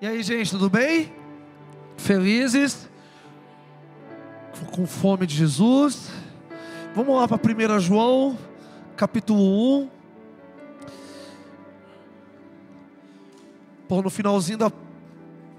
[0.00, 1.12] E aí, gente, tudo bem?
[1.96, 2.88] Felizes?
[4.72, 6.10] Com fome de Jesus?
[6.96, 8.36] Vamos lá para 1 João,
[8.96, 9.90] capítulo 1.
[13.88, 14.72] Pô, no finalzinho da,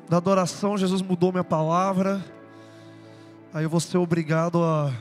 [0.09, 2.23] da adoração, Jesus mudou minha palavra.
[3.53, 4.91] Aí eu vou ser obrigado a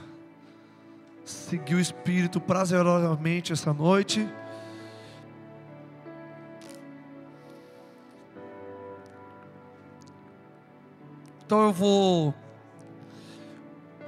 [1.25, 4.27] seguir o Espírito prazerosamente essa noite.
[11.47, 12.34] Então eu vou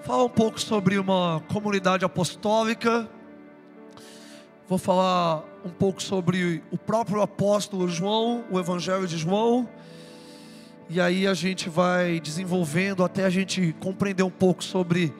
[0.03, 3.07] falar um pouco sobre uma comunidade apostólica.
[4.67, 9.69] Vou falar um pouco sobre o próprio apóstolo João, o Evangelho de João.
[10.89, 15.13] E aí a gente vai desenvolvendo até a gente compreender um pouco sobre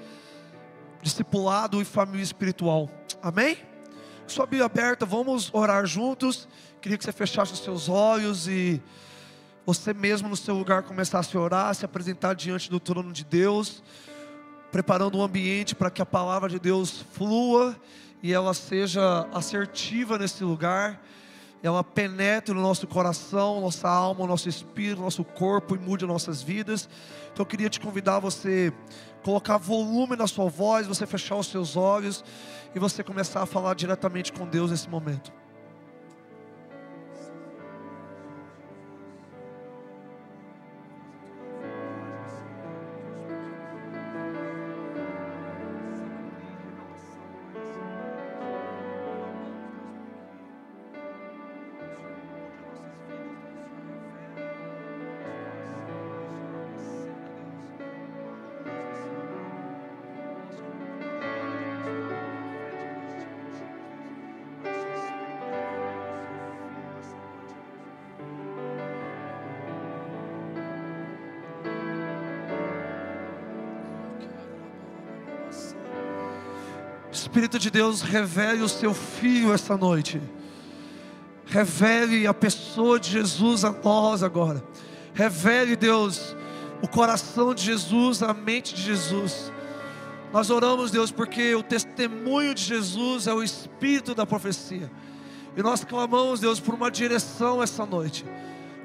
[1.03, 2.89] discipulado e família espiritual.
[3.23, 3.59] Amém?
[4.27, 6.49] Sua Bíblia aberta, vamos orar juntos.
[6.81, 8.83] Queria que você fechasse os seus olhos e
[9.67, 13.83] você mesmo no seu lugar começasse a orar, se apresentar diante do trono de Deus,
[14.71, 17.75] preparando um ambiente para que a palavra de Deus flua
[18.23, 21.03] e ela seja assertiva nesse lugar,
[21.65, 26.89] ela penetre no nosso coração, nossa alma, nosso espírito, nosso corpo e mude nossas vidas.
[27.33, 28.73] Então eu queria te convidar a você
[29.25, 32.25] colocar volume na sua voz, você fechar os seus olhos
[32.73, 35.33] e você começar a falar diretamente com Deus nesse momento.
[77.59, 80.21] De Deus, revele o seu Filho essa noite.
[81.47, 84.63] Revele a pessoa de Jesus a nós agora.
[85.15, 86.37] Revele, Deus,
[86.83, 89.51] o coração de Jesus, a mente de Jesus.
[90.33, 94.91] Nós oramos, Deus, porque o testemunho de Jesus é o espírito da profecia.
[95.57, 98.25] E nós clamamos, Deus, por uma direção essa noite.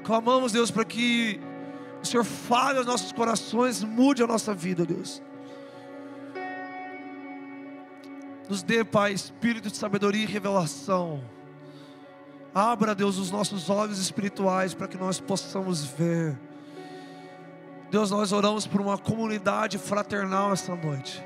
[0.02, 1.38] Clamamos, Deus, para que
[2.02, 5.22] o Senhor fale aos nossos corações, mude a nossa vida, Deus.
[8.52, 11.24] Nos dê, Pai, espírito de sabedoria e revelação.
[12.54, 16.38] Abra, Deus, os nossos olhos espirituais para que nós possamos ver.
[17.90, 21.24] Deus, nós oramos por uma comunidade fraternal essa noite.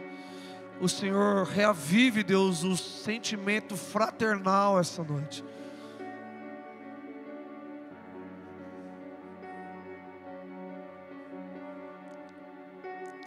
[0.80, 5.44] O Senhor reavive, Deus, o sentimento fraternal essa noite.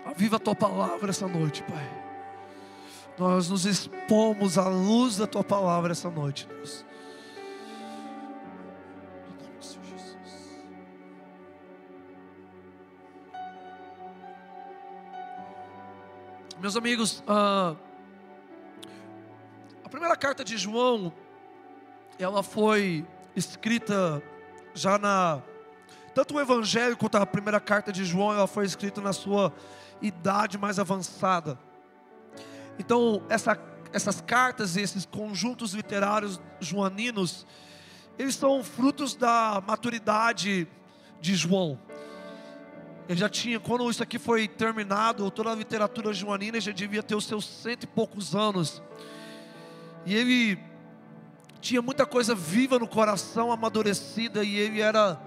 [0.06, 2.09] Aviva a tua palavra essa noite, Pai.
[3.20, 6.86] Nós nos expomos à luz da tua palavra essa noite, Deus.
[16.62, 17.76] Meus amigos, ah,
[19.84, 21.12] a primeira carta de João,
[22.18, 23.06] ela foi
[23.36, 24.24] escrita
[24.74, 25.42] já na.
[26.16, 29.54] Tanto o Evangelho quanto a primeira carta de João, ela foi escrita na sua
[30.02, 31.60] idade mais avançada.
[32.80, 33.60] Então, essa,
[33.92, 37.46] essas cartas esses conjuntos literários joaninos,
[38.18, 40.66] eles são frutos da maturidade
[41.20, 41.78] de João.
[43.10, 47.16] Ele já tinha, quando isso aqui foi terminado, toda a literatura joanina, já devia ter
[47.16, 48.82] os seus cento e poucos anos.
[50.06, 50.60] E ele
[51.60, 55.20] tinha muita coisa viva no coração, amadurecida, e ele era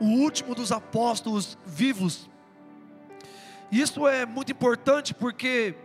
[0.00, 2.28] o último dos apóstolos vivos.
[3.70, 5.76] Isso é muito importante porque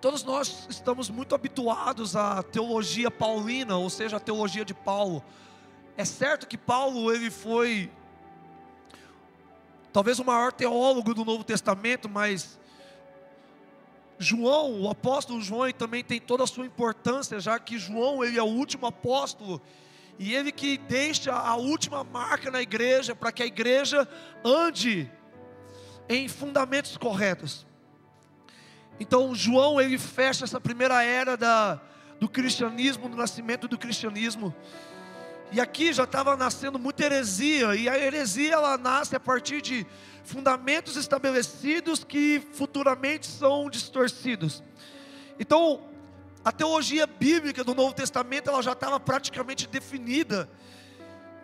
[0.00, 5.24] Todos nós estamos muito habituados à teologia paulina, ou seja, a teologia de Paulo.
[5.96, 7.90] É certo que Paulo ele foi
[9.92, 12.58] talvez o maior teólogo do Novo Testamento, mas
[14.18, 18.42] João, o apóstolo João, também tem toda a sua importância, já que João ele é
[18.42, 19.60] o último apóstolo
[20.18, 24.06] e ele que deixa a última marca na igreja para que a igreja
[24.44, 25.10] ande
[26.08, 27.65] em fundamentos corretos.
[28.98, 31.80] Então João ele fecha essa primeira era da,
[32.18, 34.54] do cristianismo, do nascimento do cristianismo.
[35.52, 39.86] E aqui já estava nascendo muita heresia, e a heresia ela nasce a partir de
[40.24, 44.62] fundamentos estabelecidos que futuramente são distorcidos.
[45.38, 45.84] Então,
[46.44, 50.48] a teologia bíblica do Novo Testamento ela já estava praticamente definida.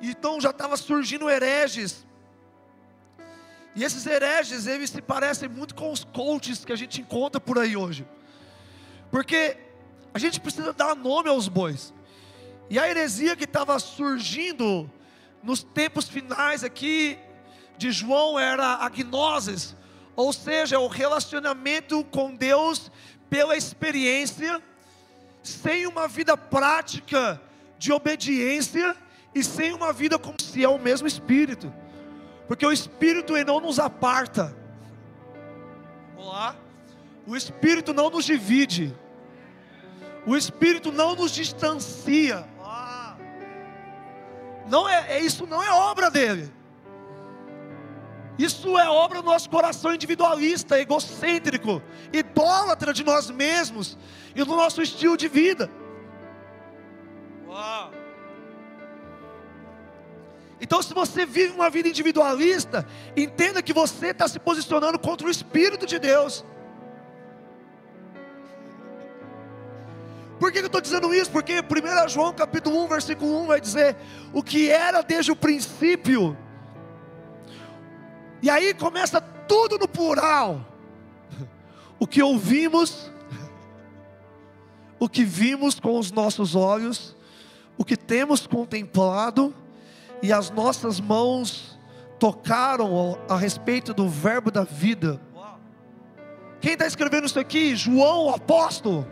[0.01, 2.05] Então já estava surgindo hereges.
[3.75, 7.59] E esses hereges, eles se parecem muito com os coaches que a gente encontra por
[7.59, 8.07] aí hoje.
[9.11, 9.57] Porque
[10.13, 11.93] a gente precisa dar nome aos bois.
[12.69, 14.91] E a heresia que estava surgindo
[15.43, 17.19] nos tempos finais aqui
[17.77, 19.75] de João era a gnosis,
[20.15, 22.91] ou seja, o relacionamento com Deus
[23.29, 24.63] pela experiência,
[25.43, 27.41] sem uma vida prática
[27.79, 28.95] de obediência
[29.35, 31.73] e sem uma vida como se é o mesmo Espírito,
[32.47, 34.55] porque o Espírito não nos aparta.
[36.17, 36.57] Olá,
[37.27, 38.95] o Espírito não nos divide,
[40.27, 42.47] o Espírito não nos distancia.
[44.69, 46.53] Não é, é isso não é obra dele.
[48.39, 53.99] Isso é obra do nosso coração individualista, egocêntrico, idólatra de nós mesmos
[54.35, 55.71] e do nosso estilo de vida.
[57.47, 58.02] Uau.
[60.63, 62.87] Então, se você vive uma vida individualista,
[63.17, 66.45] entenda que você está se posicionando contra o Espírito de Deus.
[70.39, 71.33] Por que eu estou dizendo isso?
[71.33, 73.97] Porque 1 João capítulo 1, versículo 1 vai dizer
[74.33, 76.39] o que era desde o princípio.
[78.41, 80.65] E aí começa tudo no plural.
[81.99, 83.11] O que ouvimos,
[85.01, 87.17] o que vimos com os nossos olhos,
[87.77, 89.53] o que temos contemplado
[90.23, 91.79] e as nossas mãos
[92.19, 95.21] tocaram a respeito do verbo da vida.
[96.61, 97.75] Quem está escrevendo isso aqui?
[97.75, 99.05] João, o apóstolo.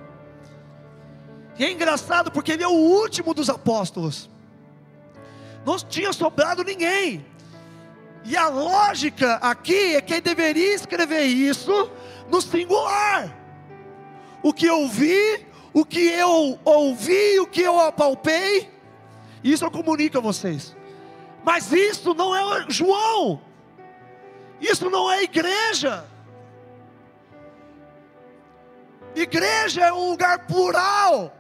[1.59, 4.31] E é engraçado porque ele é o último dos apóstolos.
[5.67, 7.27] Não tinha sobrado ninguém.
[8.25, 11.91] E a lógica aqui é que ele deveria escrever isso
[12.31, 13.37] no singular.
[14.43, 18.71] O que eu vi, o que eu ouvi, o que eu apalpei,
[19.43, 20.77] isso eu comunico a vocês.
[21.45, 23.41] Mas isso não é João.
[24.61, 26.05] Isso não é igreja.
[29.15, 31.35] Igreja é um lugar plural.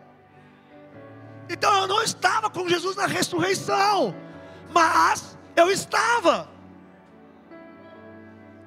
[1.48, 4.14] Então eu não estava com Jesus na ressurreição,
[4.72, 6.48] mas eu estava.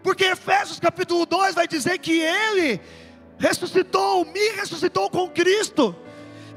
[0.03, 2.81] Porque Efésios capítulo 2 vai dizer que ele
[3.37, 5.95] ressuscitou, me ressuscitou com Cristo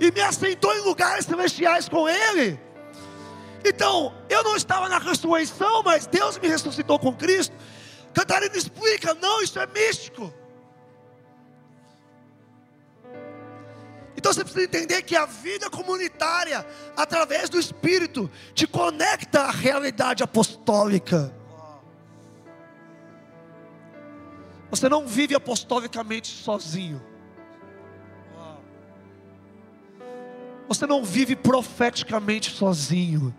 [0.01, 2.66] e me assentou em lugares celestiais com ele.
[3.69, 7.53] Então, eu não estava na ressurreição, mas Deus me ressuscitou com Cristo.
[8.15, 10.33] Catarina explica: não, isso é místico.
[14.17, 16.65] Então você precisa entender que a vida comunitária,
[16.97, 21.35] através do Espírito, te conecta à realidade apostólica.
[24.71, 27.03] Você não vive apostolicamente sozinho.
[30.69, 33.35] Você não vive profeticamente sozinho.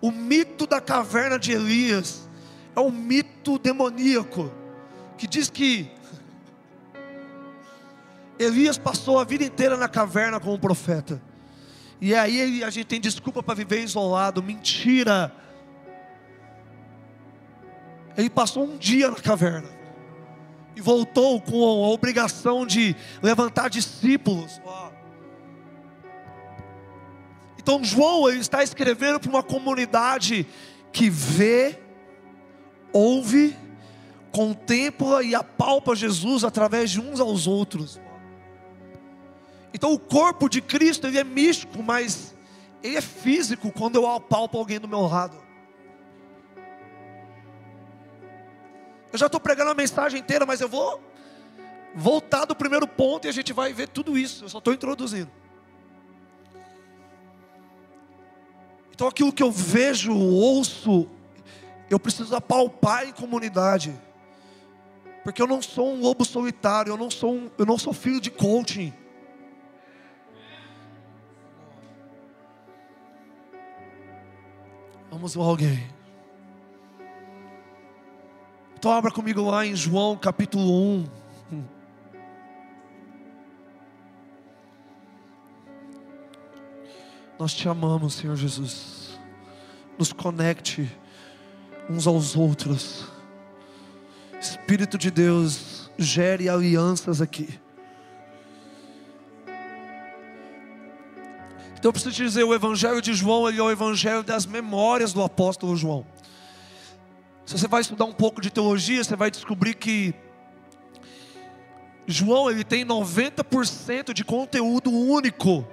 [0.00, 2.28] O mito da caverna de Elias
[2.74, 4.50] é um mito demoníaco
[5.18, 5.90] que diz que
[8.38, 11.20] Elias passou a vida inteira na caverna como profeta.
[12.00, 14.42] E aí a gente tem desculpa para viver isolado.
[14.42, 15.30] Mentira.
[18.16, 19.68] Ele passou um dia na caverna.
[20.74, 24.58] E voltou com a obrigação de levantar discípulos.
[27.70, 30.44] Então João ele está escrevendo para uma comunidade
[30.92, 31.78] que vê,
[32.92, 33.56] ouve,
[34.32, 38.00] contempla e apalpa Jesus através de uns aos outros.
[39.72, 42.34] Então o corpo de Cristo ele é místico, mas
[42.82, 45.40] ele é físico quando eu apalpo alguém do meu lado.
[49.12, 51.00] Eu já estou pregando a mensagem inteira, mas eu vou
[51.94, 54.46] voltar do primeiro ponto e a gente vai ver tudo isso.
[54.46, 55.30] Eu só estou introduzindo.
[59.00, 61.08] Então aquilo que eu vejo, ouço,
[61.88, 63.98] eu preciso apalpar em comunidade.
[65.24, 68.20] Porque eu não sou um lobo solitário, eu não sou, um, eu não sou filho
[68.20, 68.92] de coaching.
[75.10, 75.88] Vamos lá, alguém.
[78.74, 80.70] Então abra comigo lá em João capítulo
[81.50, 81.70] 1.
[87.40, 89.18] Nós te amamos, Senhor Jesus.
[89.98, 90.86] Nos conecte
[91.88, 93.06] uns aos outros.
[94.38, 97.48] Espírito de Deus, gere alianças aqui.
[101.72, 105.14] Então eu preciso te dizer, o Evangelho de João ele é o Evangelho das memórias
[105.14, 106.04] do apóstolo João.
[107.46, 110.14] Se você vai estudar um pouco de teologia, você vai descobrir que
[112.06, 115.66] João ele tem 90% de conteúdo único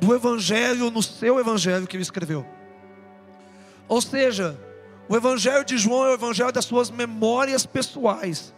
[0.00, 2.46] do Evangelho no seu Evangelho que ele escreveu.
[3.88, 4.58] Ou seja,
[5.08, 8.52] o Evangelho de João é o Evangelho das suas memórias pessoais.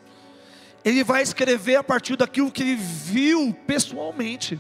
[0.85, 4.59] Ele vai escrever a partir daquilo que ele viu pessoalmente,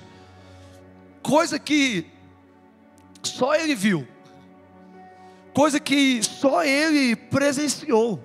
[1.23, 2.06] coisa que
[3.23, 4.06] só ele viu,
[5.54, 8.23] coisa que só ele presenciou.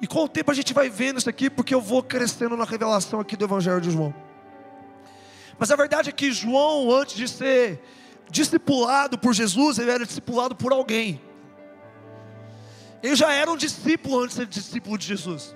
[0.00, 2.64] E com o tempo a gente vai vendo isso aqui, porque eu vou crescendo na
[2.64, 4.14] revelação aqui do Evangelho de João.
[5.60, 7.82] Mas a verdade é que João, antes de ser
[8.30, 11.20] discipulado por Jesus, ele era discipulado por alguém.
[13.02, 15.54] Ele já era um discípulo antes de ser discípulo de Jesus.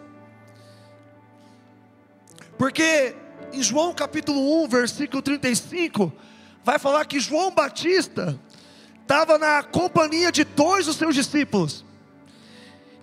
[2.59, 3.17] Porque
[3.51, 6.13] em João capítulo 1, versículo 35,
[6.63, 8.39] vai falar que João Batista
[9.01, 11.84] estava na companhia de dois dos seus discípulos.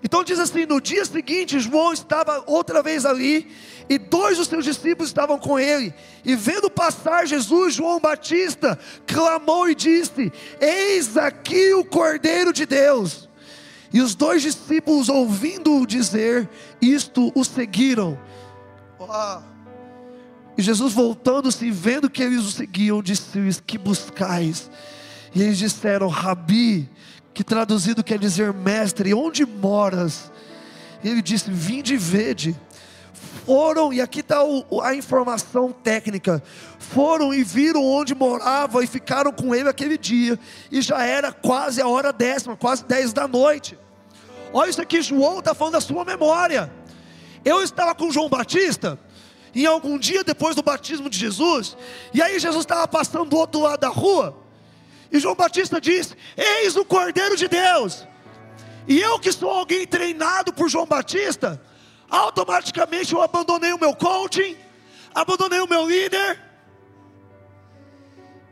[0.02, 3.50] Então diz assim: no dia seguinte, João estava outra vez ali,
[3.88, 5.94] e dois dos seus discípulos estavam com ele.
[6.24, 13.28] E vendo passar Jesus, João Batista clamou e disse: Eis aqui o Cordeiro de Deus.
[13.92, 16.48] E os dois discípulos, ouvindo-o dizer
[16.80, 18.18] isto, o seguiram.
[20.56, 24.70] E Jesus, voltando-se e vendo que eles o seguiam, disse-lhes: Que buscais?
[25.34, 26.90] E eles disseram: Rabi
[27.34, 30.30] que traduzido quer dizer mestre, onde moras?
[31.04, 32.56] Ele disse: Vinde e vede.
[33.44, 34.38] Foram, e aqui está
[34.82, 36.42] a informação técnica:
[36.78, 40.38] foram e viram onde morava e ficaram com ele aquele dia,
[40.70, 43.78] e já era quase a hora décima, quase dez da noite.
[44.52, 46.70] Olha isso aqui, João está falando da sua memória.
[47.44, 48.98] Eu estava com João Batista,
[49.54, 51.76] em algum dia depois do batismo de Jesus,
[52.14, 54.41] e aí Jesus estava passando do outro lado da rua,
[55.12, 58.08] e João Batista diz: Eis o Cordeiro de Deus.
[58.88, 61.62] E eu que sou alguém treinado por João Batista,
[62.08, 64.56] automaticamente eu abandonei o meu coaching,
[65.14, 66.40] abandonei o meu líder.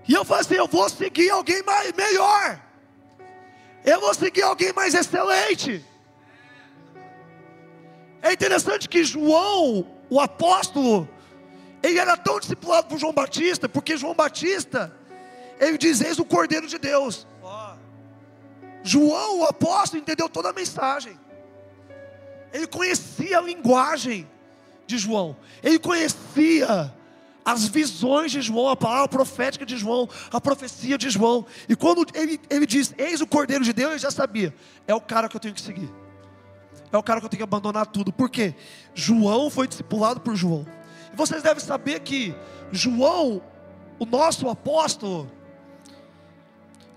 [0.06, 2.60] E eu falei assim: eu vou seguir alguém mais melhor.
[3.82, 5.84] Eu vou seguir alguém mais excelente.
[8.20, 11.08] É interessante que João, o apóstolo,
[11.82, 14.99] ele era tão discipulado por João Batista, porque João Batista
[15.60, 17.26] ele diz: Eis o Cordeiro de Deus.
[18.82, 21.18] João, o apóstolo, entendeu toda a mensagem.
[22.52, 24.28] Ele conhecia a linguagem
[24.86, 25.36] de João.
[25.62, 26.92] Ele conhecia
[27.44, 31.46] as visões de João, a palavra profética de João, a profecia de João.
[31.68, 34.54] E quando ele, ele diz: Eis o Cordeiro de Deus, ele já sabia:
[34.86, 35.90] é o cara que eu tenho que seguir.
[36.92, 38.12] É o cara que eu tenho que abandonar tudo.
[38.12, 38.54] Por quê?
[38.94, 40.66] João foi discipulado por João.
[41.12, 42.34] E vocês devem saber que
[42.72, 43.42] João,
[43.98, 45.30] o nosso apóstolo,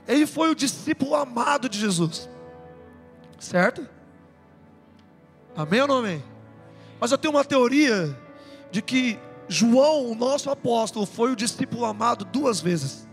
[0.08, 2.30] ele foi o discípulo amado de Jesus.
[3.40, 3.88] Certo?
[5.56, 6.24] Amém ou não amém?
[7.00, 8.18] Mas eu tenho uma teoria
[8.72, 13.08] de que João, o nosso apóstolo, foi o discípulo amado duas vezes.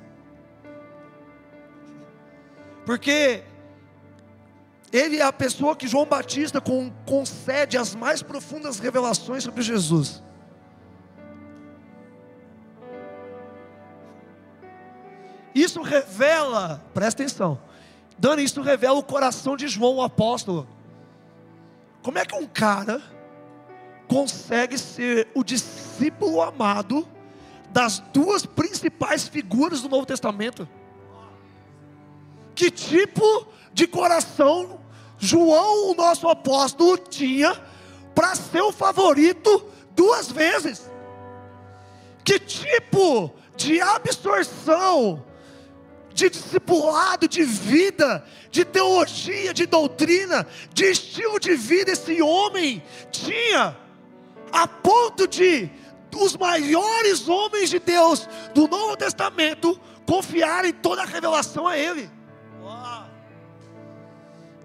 [2.86, 3.42] Porque
[4.92, 6.60] ele é a pessoa que João Batista
[7.04, 10.22] concede as mais profundas revelações sobre Jesus.
[15.54, 17.58] Isso revela, presta atenção,
[18.18, 20.68] Dani, isso revela o coração de João, o apóstolo.
[22.02, 23.02] Como é que um cara
[24.06, 27.08] consegue ser o discípulo amado
[27.70, 30.68] das duas principais figuras do Novo Testamento?
[32.54, 34.78] Que tipo de coração
[35.18, 37.58] João, o nosso apóstolo, tinha
[38.14, 39.64] para ser o favorito
[39.94, 40.90] duas vezes?
[42.24, 45.22] Que tipo de absorção
[46.20, 53.76] de discipulado, de vida, de teologia, de doutrina, de estilo de vida esse homem tinha,
[54.52, 55.70] a ponto de
[56.14, 62.10] os maiores homens de Deus do Novo Testamento confiarem toda a revelação a ele.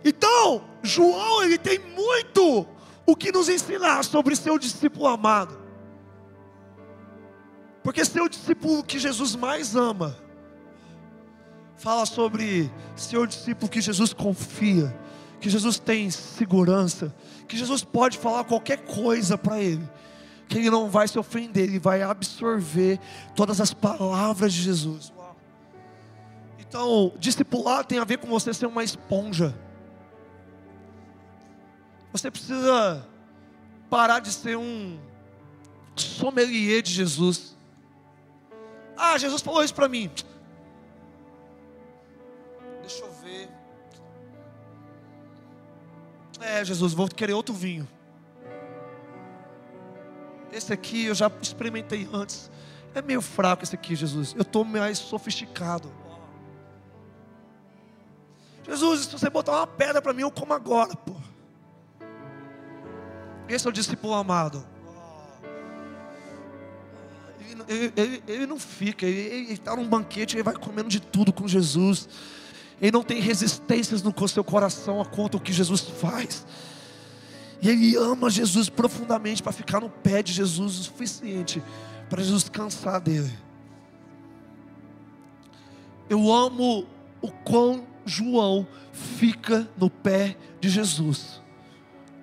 [0.04, 2.68] Então, João ele tem muito
[3.06, 5.58] o que nos ensinar sobre seu discípulo amado.
[7.84, 10.25] Porque seu discípulo que Jesus mais ama
[11.86, 14.92] fala sobre seu discípulo que Jesus confia,
[15.40, 17.16] que Jesus tem segurança,
[17.48, 19.88] que Jesus pode falar qualquer coisa para ele,
[20.48, 23.00] que ele não vai se ofender, ele vai absorver
[23.36, 25.14] todas as palavras de Jesus.
[26.58, 29.56] Então, discipular tem a ver com você ser uma esponja.
[32.12, 33.08] Você precisa
[33.92, 34.98] parar de ser um
[35.96, 37.56] sommelier de Jesus.
[38.98, 40.10] Ah, Jesus falou isso para mim.
[46.40, 47.88] É, Jesus, vou querer outro vinho.
[50.52, 52.50] Esse aqui eu já experimentei antes.
[52.94, 54.34] É meio fraco esse aqui, Jesus.
[54.36, 55.92] Eu estou mais sofisticado.
[58.66, 61.14] Jesus, se você botar uma pedra para mim, eu como agora, pô.
[63.48, 64.66] Esse é o discípulo amado.
[67.68, 71.48] Ele, ele, ele, não fica, ele está num banquete, ele vai comendo de tudo com
[71.48, 72.08] Jesus.
[72.86, 76.46] Ele não tem resistências no seu coração a conta o que Jesus faz.
[77.60, 81.64] E ele ama Jesus profundamente para ficar no pé de Jesus o suficiente
[82.08, 83.34] para Jesus cansar dele.
[86.08, 86.86] Eu amo
[87.24, 91.42] o quão João fica no pé de Jesus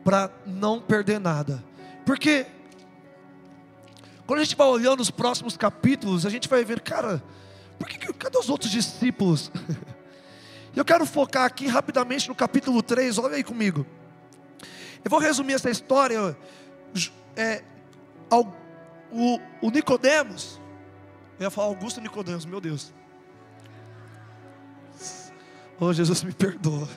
[0.04, 1.64] para não perder nada.
[2.06, 2.46] Porque
[4.28, 7.20] quando a gente vai olhando os próximos capítulos, a gente vai ver, cara,
[7.80, 9.50] por que, cadê os outros discípulos?
[10.74, 13.86] Eu quero focar aqui rapidamente no capítulo 3, olha aí comigo.
[15.04, 16.36] Eu vou resumir essa história.
[17.36, 17.62] É,
[19.10, 20.60] o, o Nicodemos,
[21.38, 22.92] eu ia falar Augusto Nicodemos, meu Deus.
[25.78, 26.88] Oh, Jesus me perdoa.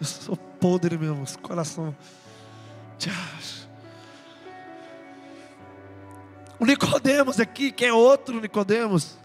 [0.00, 1.94] Eu sou podre mesmo, coração.
[6.58, 9.18] O Nicodemos aqui, que é outro Nicodemos.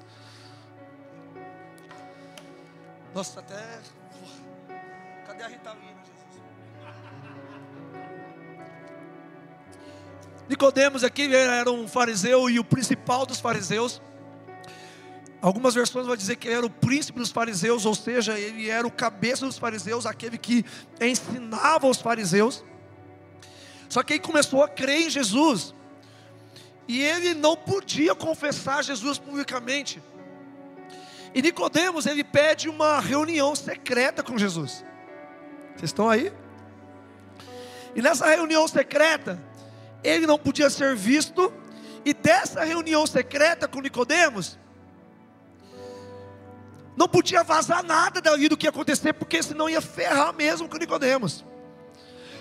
[3.14, 3.80] Nossa, até.
[5.28, 6.42] Cadê a Ritalina, Jesus?
[10.48, 14.02] Nicodemos aqui era um fariseu e o principal dos fariseus.
[15.42, 18.86] Algumas versões vão dizer que ele era o príncipe dos fariseus, ou seja, ele era
[18.86, 20.64] o cabeça dos fariseus, aquele que
[21.02, 22.64] ensinava os fariseus.
[23.90, 25.74] Só que ele começou a crer em Jesus.
[26.88, 30.02] E ele não podia confessar Jesus publicamente.
[31.34, 34.84] E Nicodemos, ele pede uma reunião secreta com Jesus.
[35.76, 36.32] Vocês estão aí?
[37.96, 39.42] E nessa reunião secreta,
[40.04, 41.54] ele não podia ser visto,
[42.04, 44.60] e dessa reunião secreta com Nicodemos,
[46.98, 50.78] não podia vazar nada dali do que ia acontecer, porque senão ia ferrar mesmo com
[50.78, 51.46] Nicodemos.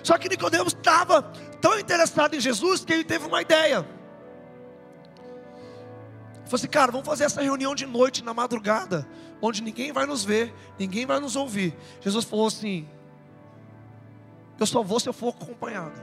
[0.03, 1.23] Só que Nicodemos estava
[1.61, 3.87] tão interessado em Jesus que ele teve uma ideia.
[6.51, 9.07] Falei assim, cara, vamos fazer essa reunião de noite, na madrugada,
[9.41, 11.77] onde ninguém vai nos ver, ninguém vai nos ouvir.
[12.01, 12.89] Jesus falou assim:
[14.59, 15.95] Eu só vou se eu for acompanhado.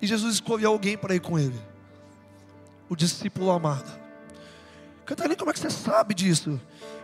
[0.00, 1.60] E Jesus escolheu alguém para ir com ele,
[2.88, 3.90] o discípulo amado.
[5.04, 6.60] Catarina, como é que você sabe disso?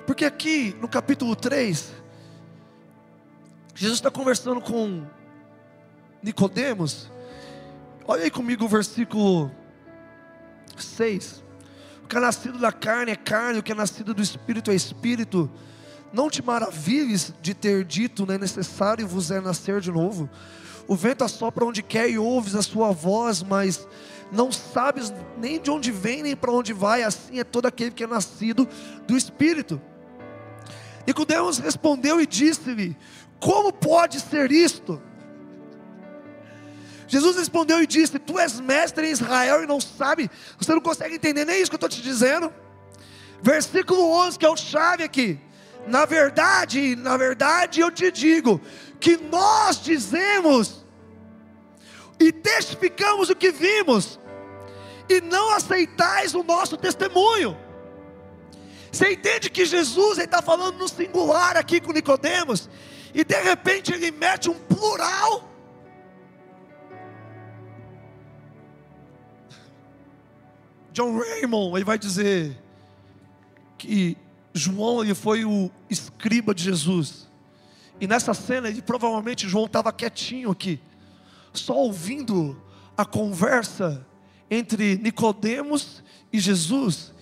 [0.07, 1.93] Porque aqui no capítulo 3,
[3.75, 5.05] Jesus está conversando com
[6.23, 7.11] Nicodemos.
[8.07, 9.51] Olha aí comigo o versículo
[10.79, 11.43] 6.
[12.05, 14.75] O que é nascido da carne é carne, o que é nascido do espírito é
[14.75, 15.51] espírito.
[16.13, 20.29] Não te maravilhes de ter dito, não é necessário vos é nascer de novo.
[20.89, 23.87] O vento assopra onde quer e ouves a sua voz, mas
[24.33, 27.03] não sabes nem de onde vem nem para onde vai.
[27.03, 28.69] Assim é todo aquele que é nascido
[29.07, 29.81] do espírito.
[31.07, 32.97] Nicodemos respondeu e disse-lhe:
[33.39, 35.01] Como pode ser isto?
[37.11, 41.17] Jesus respondeu e disse: Tu és mestre em Israel e não sabe, você não consegue
[41.17, 42.55] entender nem isso que eu estou te dizendo.
[43.43, 45.37] Versículo 11, que é o chave aqui.
[45.89, 48.61] Na verdade, na verdade eu te digo
[49.01, 50.85] que nós dizemos
[52.21, 54.21] e testificamos o que vimos,
[55.09, 57.59] e não aceitais o nosso testemunho.
[58.93, 62.71] Você entende que Jesus está falando no singular aqui com Nicodemos,
[63.13, 65.50] e de repente ele mete um plural
[70.93, 72.57] John Raymond, ele vai dizer
[73.79, 74.17] que
[74.53, 77.29] João ele foi o escriba de Jesus.
[78.01, 80.81] E nessa cena, ele, provavelmente João estava quietinho aqui,
[81.53, 82.61] só ouvindo
[82.97, 84.07] a conversa
[84.51, 87.13] entre Nicodemos e Jesus.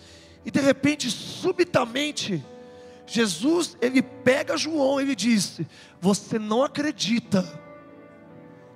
[0.44, 2.44] E de repente, subitamente,
[3.06, 5.60] Jesus ele pega João e ele diz:
[6.00, 7.44] Você não acredita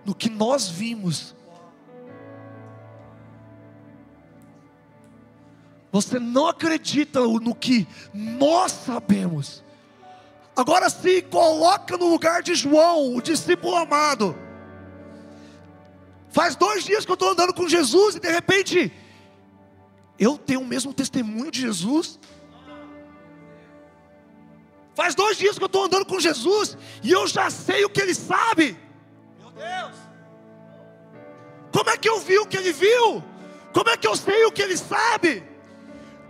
[0.04, 1.34] no que nós vimos
[5.92, 9.62] Você não acredita no que nós sabemos.
[10.56, 14.34] Agora se coloca no lugar de João, o discípulo amado.
[16.30, 18.90] Faz dois dias que eu estou andando com Jesus e de repente
[20.18, 22.18] eu tenho o mesmo testemunho de Jesus.
[24.94, 28.00] Faz dois dias que eu estou andando com Jesus e eu já sei o que
[28.00, 28.78] ele sabe.
[29.38, 29.96] Meu Deus!
[31.70, 33.22] Como é que eu vi o que ele viu?
[33.74, 35.51] Como é que eu sei o que ele sabe?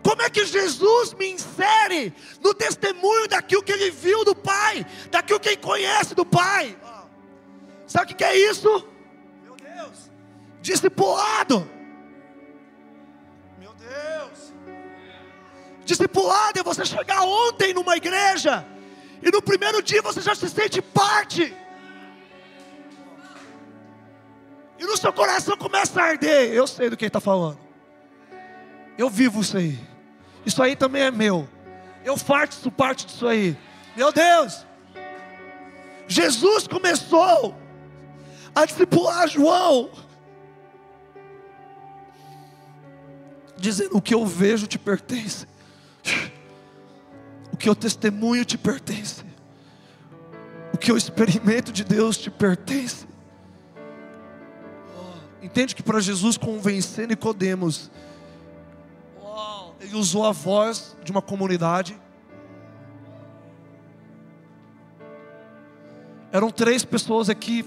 [0.03, 2.13] Como é que Jesus me insere
[2.43, 6.77] no testemunho daquilo que ele viu do Pai, daquilo que ele conhece do Pai?
[7.87, 8.69] Sabe o que é isso?
[9.45, 10.11] Meu Deus,
[10.61, 11.69] discipulado.
[13.59, 14.53] Meu Deus,
[15.85, 18.67] Discipulado é você chegar ontem numa igreja
[19.23, 21.55] e no primeiro dia você já se sente parte.
[24.79, 26.53] E no seu coração começa a arder.
[26.53, 27.59] Eu sei do que ele está falando.
[28.99, 29.79] Eu vivo isso aí.
[30.45, 31.49] Isso aí também é meu.
[32.05, 33.57] Eu faço parte disso aí.
[33.97, 34.67] Meu Deus.
[36.09, 37.57] Jesus começou
[38.55, 39.91] a discipular João.
[43.57, 45.47] Dizendo: O que eu vejo te pertence.
[47.53, 49.25] O que eu testemunho te pertence.
[50.73, 53.07] O que eu experimento de Deus te pertence.
[55.43, 57.91] Entende que para Jesus convencer Nicodemos,
[59.83, 62.01] ele usou a voz de uma comunidade.
[66.31, 67.63] Eram três pessoas aqui,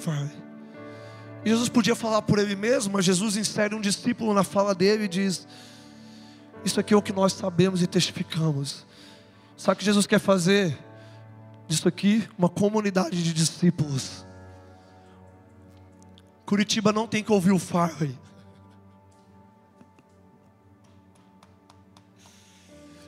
[1.45, 5.07] Jesus podia falar por ele mesmo, mas Jesus insere um discípulo na fala dele e
[5.07, 5.47] diz:
[6.63, 8.83] Isso aqui é o que nós sabemos e testificamos.
[9.55, 10.75] Sabe o que Jesus quer fazer
[11.67, 12.27] disso aqui?
[12.37, 14.25] Uma comunidade de discípulos.
[16.45, 18.17] Curitiba não tem que ouvir o Farley.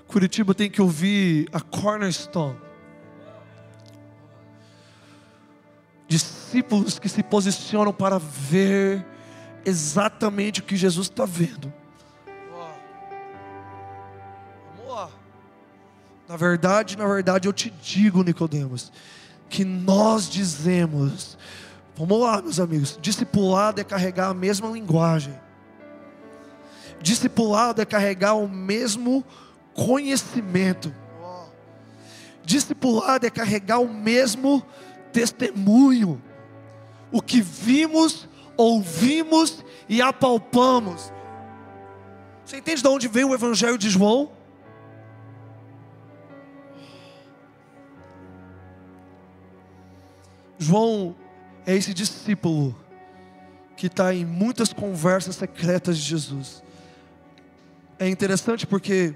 [0.07, 2.57] Curitiba tem que ouvir a Cornerstone.
[6.07, 9.05] Discípulos que se posicionam para ver
[9.65, 11.73] exatamente o que Jesus está vendo.
[14.77, 15.11] Vamos
[16.27, 18.91] Na verdade, na verdade, eu te digo, Nicodemos,
[19.49, 21.37] que nós dizemos
[21.97, 22.99] Vamos lá, meus amigos.
[23.01, 25.33] Discipulado é carregar a mesma linguagem.
[27.01, 29.25] Discipulado é carregar o mesmo
[29.77, 30.93] conhecimento.
[32.43, 34.65] Discipulado é carregar o mesmo
[35.13, 36.21] testemunho.
[37.11, 41.13] O que vimos, ouvimos e apalpamos.
[42.43, 44.31] Você entende de onde veio o Evangelho de João?
[50.57, 51.15] João
[51.65, 52.75] é esse discípulo
[53.75, 56.63] que está em muitas conversas secretas de Jesus.
[57.99, 59.13] É interessante porque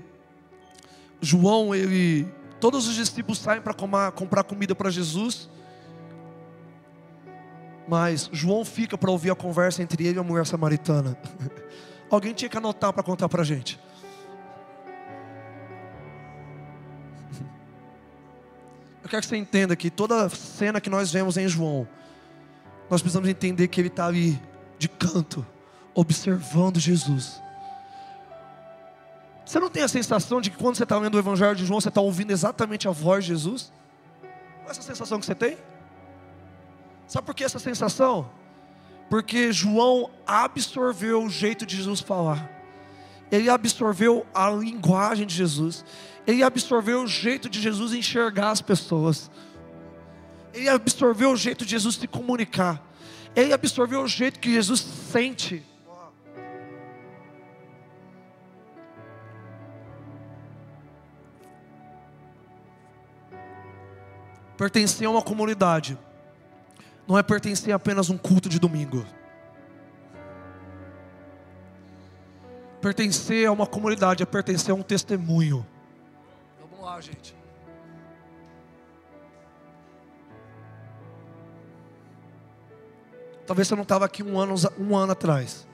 [1.22, 2.28] João, ele,
[2.60, 5.50] todos os discípulos saem para comprar comida para Jesus,
[7.88, 11.18] mas João fica para ouvir a conversa entre ele e a mulher samaritana.
[12.10, 13.80] Alguém tinha que anotar para contar para a gente.
[19.04, 21.88] Eu quero que você entenda que toda cena que nós vemos em João
[22.92, 24.38] nós precisamos entender que ele está ali
[24.78, 25.46] de canto,
[25.96, 27.42] observando Jesus.
[29.52, 31.82] Você não tem a sensação de que quando você está lendo o Evangelho de João,
[31.82, 33.74] você está ouvindo exatamente a voz de Jesus?
[34.22, 35.58] Qual é essa sensação que você tem?
[37.06, 38.32] Sabe por que essa sensação?
[39.10, 42.50] Porque João absorveu o jeito de Jesus falar,
[43.30, 45.84] ele absorveu a linguagem de Jesus,
[46.26, 49.30] ele absorveu o jeito de Jesus enxergar as pessoas.
[50.54, 52.82] Ele absorveu o jeito de Jesus se comunicar.
[53.36, 55.62] Ele absorveu o jeito que Jesus sente.
[64.62, 65.98] Pertencer a uma comunidade
[67.08, 69.04] não é pertencer a apenas um culto de domingo.
[72.80, 75.66] Pertencer a uma comunidade é pertencer a um testemunho.
[76.60, 77.36] Vamos lá, gente.
[83.48, 85.68] Talvez você não estava aqui um ano, um ano atrás.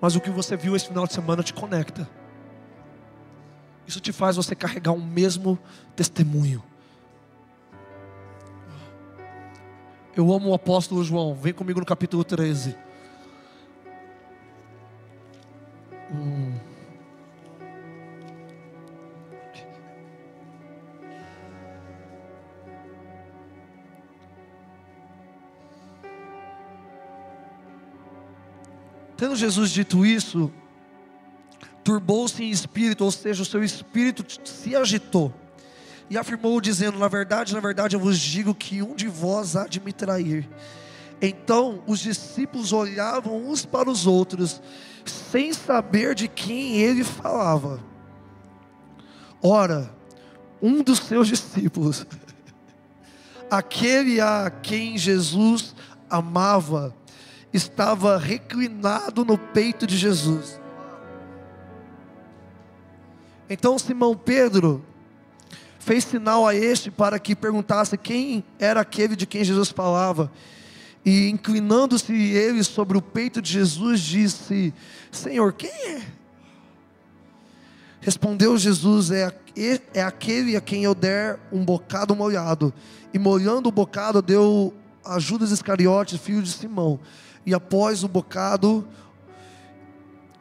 [0.00, 2.08] Mas o que você viu esse final de semana te conecta.
[3.86, 5.58] Isso te faz você carregar o mesmo
[5.94, 6.71] testemunho.
[10.14, 11.34] Eu amo o apóstolo João.
[11.34, 12.76] Vem comigo no capítulo 13.
[16.10, 16.52] Hum.
[29.22, 30.52] Tendo Jesus dito isso,
[31.84, 35.32] turbou-se em espírito, ou seja, o seu espírito se agitou,
[36.12, 39.66] e afirmou, dizendo: Na verdade, na verdade, eu vos digo que um de vós há
[39.66, 40.46] de me trair.
[41.22, 44.60] Então os discípulos olhavam uns para os outros,
[45.06, 47.80] sem saber de quem ele falava.
[49.42, 49.90] Ora,
[50.60, 52.06] um dos seus discípulos,
[53.50, 55.74] aquele a quem Jesus
[56.10, 56.94] amava,
[57.54, 60.60] estava reclinado no peito de Jesus.
[63.48, 64.84] Então Simão Pedro
[65.84, 70.30] fez sinal a este para que perguntasse quem era aquele de quem Jesus falava.
[71.04, 74.72] E inclinando-se ele sobre o peito de Jesus, disse:
[75.10, 76.02] Senhor, quem é?
[78.00, 79.32] Respondeu Jesus: é,
[79.92, 82.72] é aquele a quem eu der um bocado molhado.
[83.12, 84.72] E molhando o bocado, deu
[85.04, 87.00] a Judas Iscariotes, filho de Simão.
[87.44, 88.86] E após o bocado,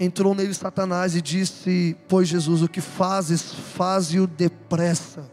[0.03, 5.29] entrou nele Satanás e disse: Pois Jesus, o que fazes, faze-o depressa.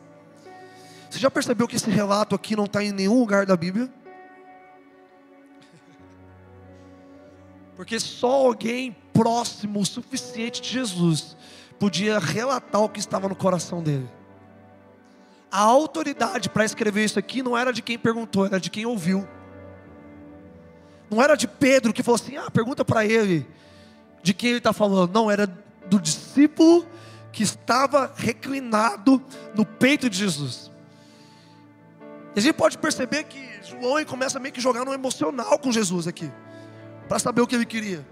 [1.08, 3.90] Você já percebeu que esse relato aqui não está em nenhum lugar da Bíblia?
[7.74, 11.34] Porque só alguém próximo o suficiente de Jesus
[11.78, 14.06] podia relatar o que estava no coração dele.
[15.50, 19.26] A autoridade para escrever isso aqui não era de quem perguntou, era de quem ouviu.
[21.10, 23.46] Não era de Pedro que falou assim: ah, pergunta para ele
[24.28, 25.10] de quem ele está falando.
[25.10, 25.46] Não, era
[25.86, 26.86] do discípulo
[27.32, 29.22] que estava reclinado
[29.54, 30.70] no peito de Jesus.
[32.36, 36.06] E a gente pode perceber que João começa meio que jogar no emocional com Jesus
[36.06, 36.30] aqui,
[37.08, 38.06] para saber o que ele queria.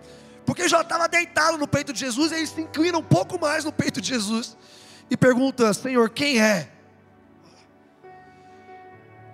[0.47, 3.63] Porque já estava deitado no peito de Jesus, e ele se inclina um pouco mais
[3.63, 4.57] no peito de Jesus
[5.11, 6.71] e pergunta: Senhor, quem é?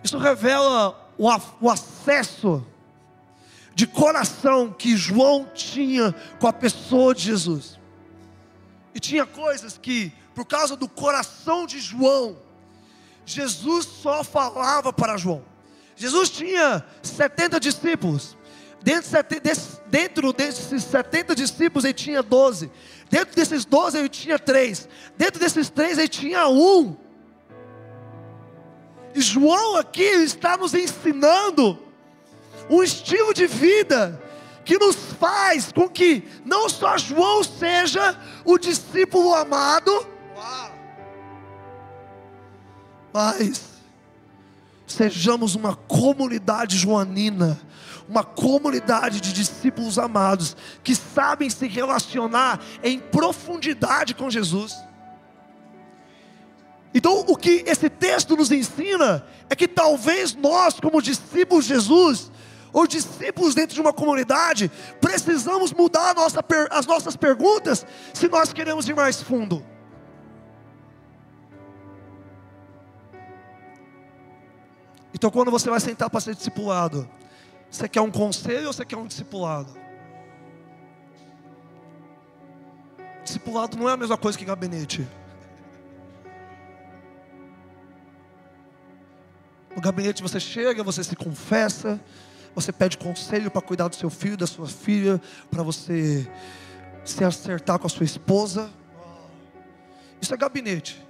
[0.03, 2.67] Isso revela o acesso
[3.75, 7.79] de coração que João tinha com a pessoa de Jesus.
[8.95, 12.37] E tinha coisas que, por causa do coração de João,
[13.25, 15.43] Jesus só falava para João.
[15.97, 18.37] Jesus tinha 70 discípulos.
[18.83, 22.71] Dentro, desses 70 discípulos ele tinha 12.
[23.09, 24.89] Dentro desses 12 ele tinha 3.
[25.17, 26.97] Dentro desses 3 ele tinha um.
[29.15, 31.79] E João aqui está nos ensinando
[32.73, 34.21] um estilo de vida
[34.65, 40.07] que nos faz com que não só João seja o discípulo amado,
[43.13, 43.63] mas
[44.87, 47.61] sejamos uma comunidade joanina,
[48.09, 54.75] uma comunidade de discípulos amados que sabem se relacionar em profundidade com Jesus.
[56.95, 62.31] Então, o que esse texto nos ensina é que talvez nós, como discípulos de Jesus,
[62.73, 68.89] ou discípulos dentro de uma comunidade, precisamos mudar nossa, as nossas perguntas se nós queremos
[68.89, 69.65] ir mais fundo.
[75.15, 77.09] Então, quando você vai sentar para ser discipulado,
[77.71, 79.73] você quer um conselho ou você quer um discipulado?
[83.23, 85.07] Discipulado não é a mesma coisa que gabinete.
[89.75, 92.01] No gabinete você chega, você se confessa,
[92.55, 96.31] você pede conselho para cuidar do seu filho, da sua filha, para você
[97.05, 98.71] se acertar com a sua esposa.
[100.21, 101.03] Isso é gabinete.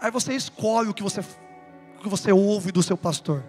[0.00, 3.44] Aí você escolhe o que você, o que você ouve do seu pastor.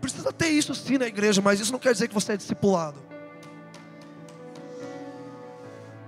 [0.00, 3.00] Precisa ter isso sim na igreja, mas isso não quer dizer que você é discipulado.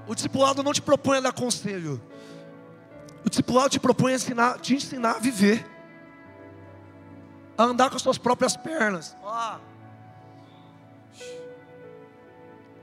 [0.07, 2.01] O discipulado não te propõe a dar conselho.
[3.25, 5.65] O discipulado te propõe a ensinar, te ensinar a viver.
[7.57, 9.17] A andar com as suas próprias pernas.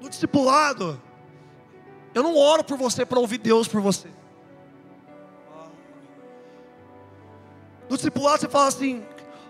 [0.02, 1.00] No discipulado,
[2.12, 4.10] eu não oro por você para ouvir Deus por você.
[7.88, 9.06] No discipulado você fala assim: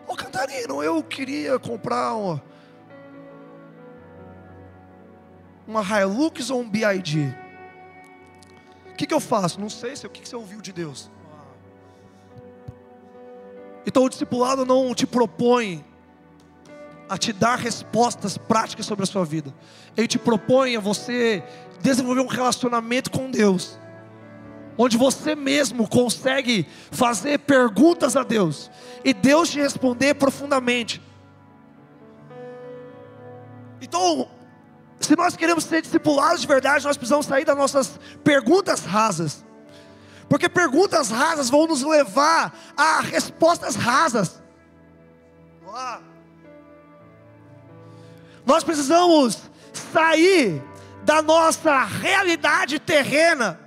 [0.05, 2.43] Ô Cantarino, eu queria comprar uma,
[5.65, 7.33] uma Hilux ou um BID.
[8.89, 9.59] O que, que eu faço?
[9.59, 11.09] Não sei se o que, que você ouviu de Deus.
[13.85, 15.85] Então o discipulado não te propõe
[17.11, 19.53] a te dar respostas práticas sobre a sua vida.
[19.97, 21.43] Ele te propõe a você
[21.81, 23.77] desenvolver um relacionamento com Deus,
[24.77, 28.71] onde você mesmo consegue fazer perguntas a Deus
[29.03, 31.01] e Deus te responder profundamente.
[33.81, 34.29] Então,
[34.97, 39.43] se nós queremos ser discipulados de verdade, nós precisamos sair das nossas perguntas rasas.
[40.29, 44.41] Porque perguntas rasas vão nos levar a respostas rasas.
[45.67, 45.99] Ah.
[48.45, 49.39] Nós precisamos
[49.93, 50.61] sair
[51.03, 53.59] da nossa realidade terrena.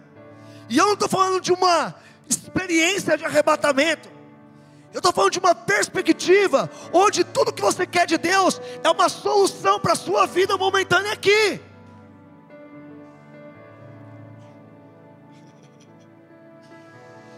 [0.68, 1.94] E eu não estou falando de uma
[2.28, 4.08] experiência de arrebatamento.
[4.92, 9.08] Eu estou falando de uma perspectiva onde tudo que você quer de Deus é uma
[9.08, 11.60] solução para a sua vida momentânea aqui.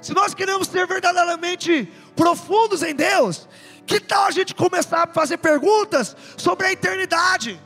[0.02, 3.48] Se nós queremos ser verdadeiramente profundos em Deus,
[3.86, 7.60] que tal a gente começar a fazer perguntas sobre a eternidade,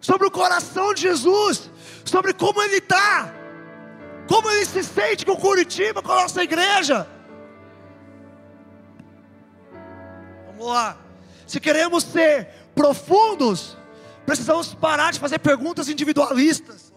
[0.00, 1.70] sobre o coração de Jesus,
[2.04, 3.32] sobre como Ele está,
[4.26, 7.06] como Ele se sente com Curitiba, com a nossa igreja.
[10.46, 10.96] Vamos lá.
[11.46, 13.76] Se queremos ser profundos,
[14.24, 16.92] precisamos parar de fazer perguntas individualistas.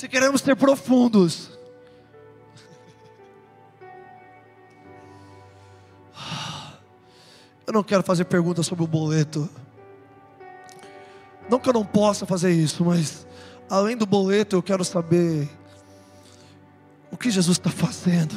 [0.00, 1.49] se queremos ser profundos,
[7.70, 9.48] eu não quero fazer perguntas sobre o boleto.
[11.48, 13.26] Não que eu não possa fazer isso, mas
[13.68, 15.48] além do boleto, eu quero saber
[17.12, 18.36] o que Jesus está fazendo,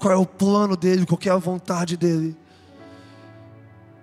[0.00, 2.36] qual é o plano dele, qual é a vontade dele.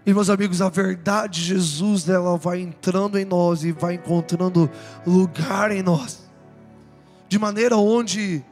[0.06, 4.70] E meus amigos, a verdade de Jesus, ela vai entrando em nós e vai encontrando
[5.06, 6.22] lugar em nós,
[7.28, 8.44] de maneira onde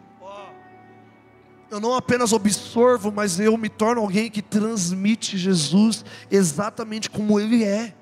[1.72, 7.64] eu não apenas absorvo, mas eu me torno alguém que transmite Jesus exatamente como Ele
[7.64, 7.96] é.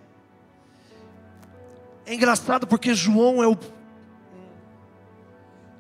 [2.06, 3.58] É engraçado porque João é o,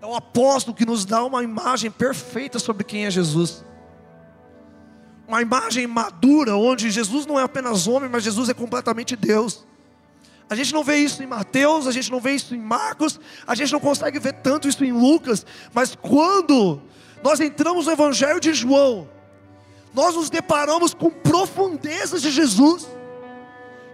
[0.01, 3.65] é o apóstolo que nos dá uma imagem perfeita sobre quem é Jesus
[5.29, 9.63] uma imagem madura, onde Jesus não é apenas homem, mas Jesus é completamente Deus.
[10.49, 13.53] A gente não vê isso em Mateus, a gente não vê isso em Marcos, a
[13.53, 16.81] gente não consegue ver tanto isso em Lucas, mas quando
[17.23, 19.09] nós entramos no Evangelho de João,
[19.93, 22.87] nós nos deparamos com profundezas de Jesus.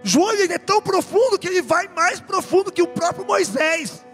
[0.02, 4.04] João ele é tão profundo que ele vai mais profundo que o próprio Moisés.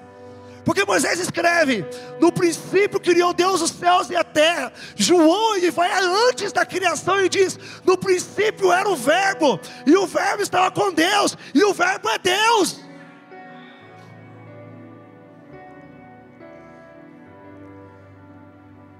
[0.64, 1.84] Porque Moisés escreve:
[2.20, 4.72] No princípio criou Deus os céus e a terra.
[4.96, 5.90] João ele vai
[6.28, 10.92] antes da criação e diz: No princípio era o Verbo, e o Verbo estava com
[10.92, 12.80] Deus, e o Verbo é Deus.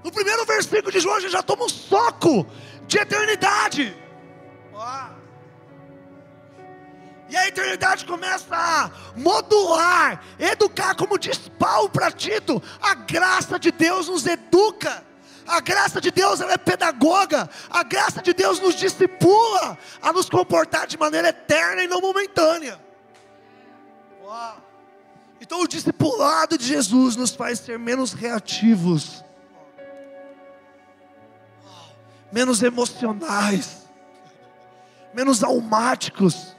[0.03, 2.45] No primeiro versículo de João, a gente já toma um soco
[2.87, 3.95] de eternidade.
[7.29, 12.61] E a eternidade começa a modular, educar, como diz Paulo para Tito.
[12.81, 15.03] A graça de Deus nos educa.
[15.47, 17.49] A graça de Deus ela é pedagoga.
[17.69, 22.79] A graça de Deus nos discipula a nos comportar de maneira eterna e não momentânea.
[24.21, 24.57] Uau.
[25.41, 29.23] Então o discipulado de Jesus nos faz ser menos reativos,
[32.33, 33.87] menos emocionais,
[35.13, 36.53] menos almáticos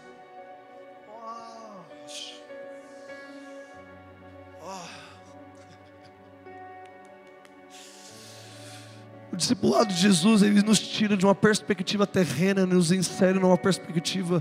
[9.35, 14.41] O discipulado de Jesus, ele nos tira de uma perspectiva terrena, nos insere numa perspectiva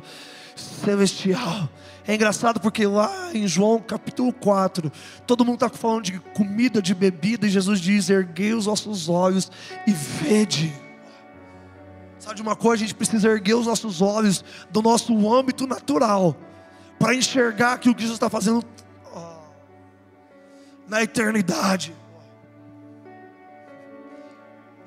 [0.56, 1.68] celestial.
[2.08, 4.92] É engraçado porque lá em João capítulo 4,
[5.26, 9.52] todo mundo está falando de comida, de bebida, e Jesus diz: erguei os nossos olhos
[9.88, 10.83] e vede.
[12.24, 12.86] Sabe de uma coisa?
[12.86, 16.34] A gente precisa erguer os nossos olhos do nosso âmbito natural,
[16.98, 18.64] para enxergar aquilo que Jesus está fazendo
[20.88, 21.94] na eternidade.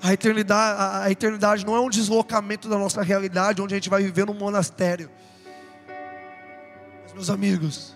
[0.03, 4.03] A eternidade, a eternidade não é um deslocamento da nossa realidade, onde a gente vai
[4.03, 5.11] viver num monastério.
[7.03, 7.95] Mas, meus amigos,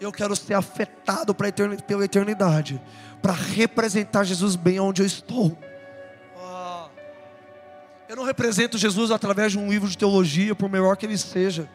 [0.00, 2.82] eu quero ser afetado pela eternidade,
[3.22, 5.56] para representar Jesus bem onde eu estou.
[8.08, 11.68] Eu não represento Jesus através de um livro de teologia, por melhor que ele seja.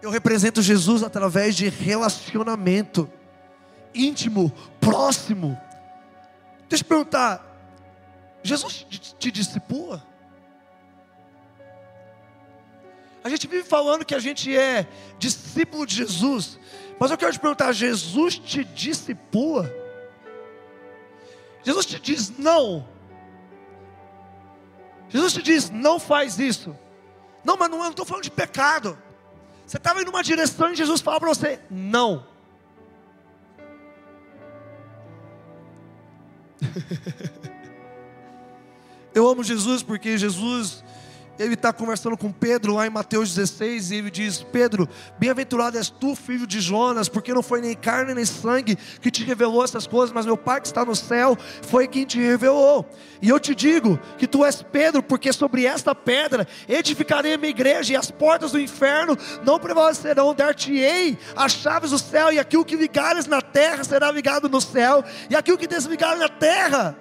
[0.00, 3.10] Eu represento Jesus através de relacionamento
[3.92, 5.58] íntimo, próximo.
[6.68, 7.44] Deixa eu perguntar,
[8.42, 8.86] Jesus
[9.18, 10.04] te discipula?
[13.24, 14.86] A gente vive falando que a gente é
[15.18, 16.60] discípulo de Jesus,
[17.00, 19.68] mas eu quero te perguntar: Jesus te discipula?
[21.64, 22.86] Jesus te diz não.
[25.08, 26.76] Jesus te diz: não faz isso.
[27.44, 28.98] Não, mas não, eu não estou falando de pecado.
[29.66, 32.26] Você estava indo numa direção e Jesus fala para você: não.
[39.14, 40.84] Eu amo Jesus porque Jesus,
[41.38, 45.88] ele está conversando com Pedro lá em Mateus 16 e ele diz: Pedro, bem-aventurado és
[45.88, 49.86] tu, filho de Jonas, porque não foi nem carne nem sangue que te revelou essas
[49.86, 52.88] coisas, mas meu Pai que está no céu foi quem te revelou.
[53.20, 57.50] E eu te digo que tu és Pedro, porque sobre esta pedra edificarei a minha
[57.50, 60.34] igreja e as portas do inferno não prevalecerão.
[60.34, 65.04] Dar-te-ei as chaves do céu, e aquilo que ligares na terra será ligado no céu,
[65.30, 66.96] e aquilo que desligares na terra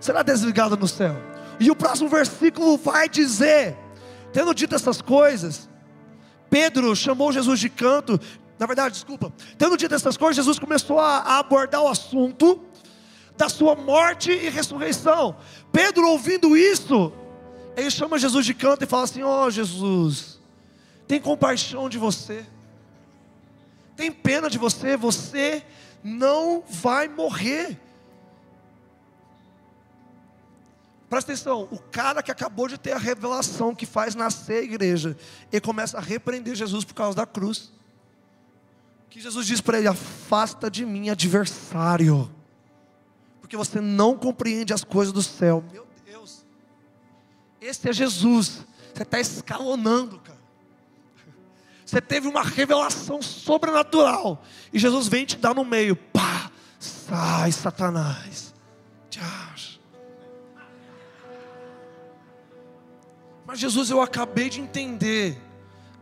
[0.00, 1.33] será desligado no céu.
[1.60, 3.76] E o próximo versículo vai dizer:
[4.32, 5.68] tendo dito essas coisas,
[6.50, 8.20] Pedro chamou Jesus de canto.
[8.58, 12.60] Na verdade, desculpa, tendo dito essas coisas, Jesus começou a, abordar o assunto
[13.36, 15.36] da sua morte e ressurreição.
[15.72, 17.12] Pedro, ouvindo isso,
[17.76, 20.40] ele chama Jesus de canto e fala assim: Ó oh, Jesus,
[21.06, 22.44] tem compaixão de você,
[23.96, 25.62] tem pena de você, você
[26.02, 27.80] não vai morrer.
[31.08, 35.16] Presta atenção, o cara que acabou de ter a revelação que faz nascer a igreja,
[35.52, 37.72] ele começa a repreender Jesus por causa da cruz.
[39.10, 42.30] Que Jesus diz para ele: Afasta de mim, adversário,
[43.40, 45.62] porque você não compreende as coisas do céu.
[45.70, 46.44] Meu Deus,
[47.60, 48.64] esse é Jesus.
[48.92, 50.34] Você está escalonando, cara.
[51.84, 54.42] Você teve uma revelação sobrenatural.
[54.72, 55.94] E Jesus vem te dar no meio.
[55.94, 56.50] Pá,
[56.80, 58.54] sai, Satanás.
[59.10, 59.53] Tchau.
[63.54, 65.40] Mas Jesus, eu acabei de entender.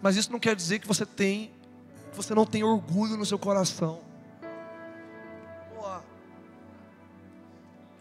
[0.00, 1.50] Mas isso não quer dizer que você tem,
[2.11, 4.00] que você não tem orgulho no seu coração.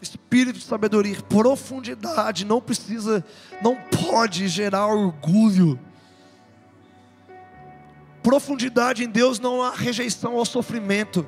[0.00, 3.22] Espírito de sabedoria, profundidade, não precisa,
[3.60, 5.78] não pode gerar orgulho.
[8.22, 11.26] Profundidade em Deus não há rejeição ao sofrimento.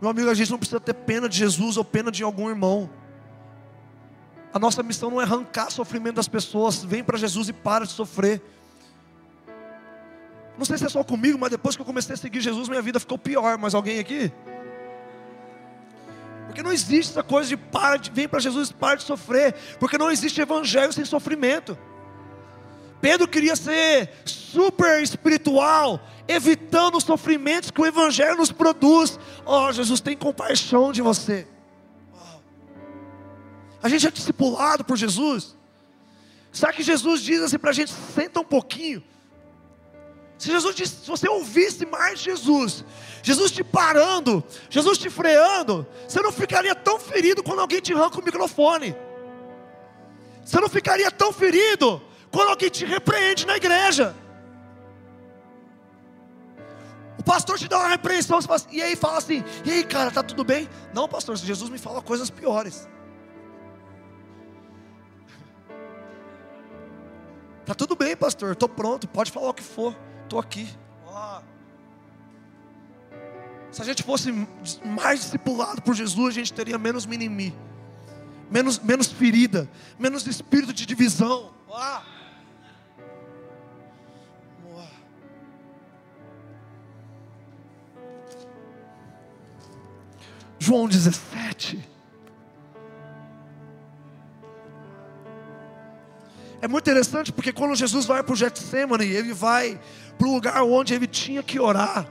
[0.00, 2.88] Meu amigo, a gente não precisa ter pena de Jesus ou pena de algum irmão.
[4.52, 6.84] A nossa missão não é arrancar sofrimento das pessoas.
[6.84, 8.42] Vem para Jesus e para de sofrer.
[10.58, 12.82] Não sei se é só comigo, mas depois que eu comecei a seguir Jesus, minha
[12.82, 13.56] vida ficou pior.
[13.56, 14.30] Mas alguém aqui?
[16.46, 19.54] Porque não existe essa coisa de para de, vem para Jesus e para de sofrer.
[19.80, 21.78] Porque não existe evangelho sem sofrimento.
[23.00, 25.98] Pedro queria ser super espiritual,
[26.28, 29.18] evitando os sofrimentos que o evangelho nos produz.
[29.44, 31.48] Oh, Jesus tem compaixão de você.
[33.82, 35.56] A gente é discipulado por Jesus.
[36.52, 39.02] Sabe que Jesus diz assim para a gente: senta um pouquinho.
[40.38, 42.84] Se Jesus disse, se você ouvisse mais Jesus,
[43.22, 48.18] Jesus te parando, Jesus te freando, você não ficaria tão ferido quando alguém te arranca
[48.18, 48.96] o microfone.
[50.44, 52.02] Você não ficaria tão ferido
[52.32, 54.16] quando alguém te repreende na igreja.
[57.16, 60.24] O pastor te dá uma repreensão, assim, e aí fala assim: e aí, cara, tá
[60.24, 60.68] tudo bem?
[60.92, 62.88] Não, pastor, Jesus me fala coisas piores.
[67.64, 70.68] Tá tudo bem, pastor, estou pronto, pode falar o que for, estou aqui.
[73.70, 74.30] Se a gente fosse
[74.84, 77.54] mais discipulado por Jesus, a gente teria menos mimimi,
[78.50, 81.50] menos, menos ferida, menos espírito de divisão.
[90.58, 91.91] João 17.
[96.62, 99.80] É muito interessante porque quando Jesus vai para o Getsemane, ele vai
[100.16, 102.06] para o lugar onde ele tinha que orar.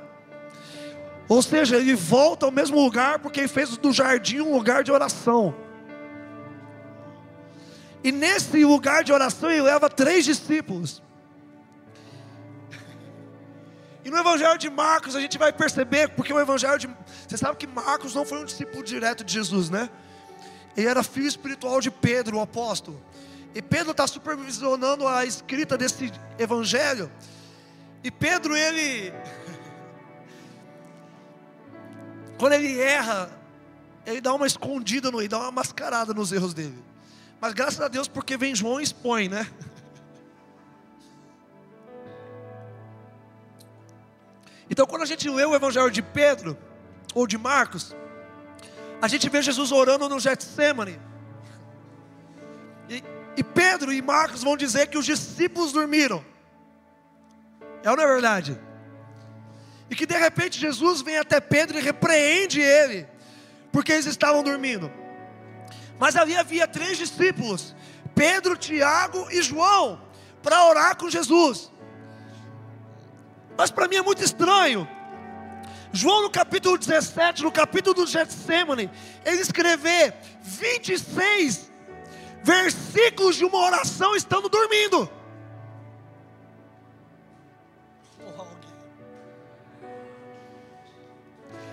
[1.30, 4.92] Ou seja, ele volta ao mesmo lugar porque ele fez do jardim um lugar de
[4.92, 5.56] oração.
[8.04, 11.02] E nesse lugar de oração ele leva três discípulos.
[14.04, 16.90] E no Evangelho de Marcos a gente vai perceber, porque o Evangelho de.
[17.26, 19.90] Você sabe que Marcos não foi um discípulo direto de Jesus, né?
[20.76, 23.02] Ele era filho espiritual de Pedro, o apóstolo.
[23.54, 27.12] E Pedro está supervisionando a escrita desse evangelho.
[28.04, 29.12] E Pedro, ele.
[32.38, 33.30] Quando ele erra,
[34.06, 36.82] ele dá uma escondida no ele dá uma mascarada nos erros dele.
[37.40, 39.48] Mas graças a Deus, porque vem João e expõe, né?
[44.70, 46.58] Então, quando a gente lê o evangelho de Pedro,
[47.14, 47.96] ou de Marcos,
[49.02, 51.00] a gente vê Jesus orando no Getsemane.
[52.90, 53.04] E
[53.36, 56.24] e Pedro e Marcos vão dizer que os discípulos dormiram.
[57.84, 58.60] É ou não é verdade?
[59.90, 63.08] E que de repente Jesus vem até Pedro e repreende ele,
[63.72, 64.92] porque eles estavam dormindo.
[66.00, 67.76] Mas ali havia três discípulos:
[68.14, 70.02] Pedro, Tiago e João,
[70.44, 71.72] para orar com Jesus.
[73.58, 74.88] Mas para mim é muito estranho.
[75.94, 78.90] João, no capítulo 17, no capítulo do Getsemane,
[79.26, 81.71] ele escrever 26
[82.44, 85.10] versículos de uma oração estando dormindo.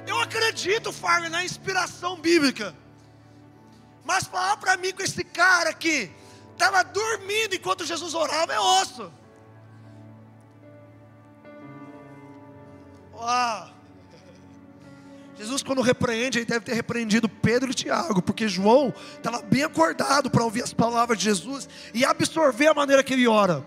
[0.06, 2.74] Eu acredito, Fábio, na inspiração bíblica.
[4.04, 6.10] Mas falar para mim com esse cara que
[6.52, 9.12] estava dormindo enquanto Jesus orava é osso.
[13.12, 13.77] Uau.
[15.38, 20.28] Jesus, quando repreende, ele deve ter repreendido Pedro e Tiago, porque João estava bem acordado
[20.28, 23.64] para ouvir as palavras de Jesus e absorver a maneira que ele ora.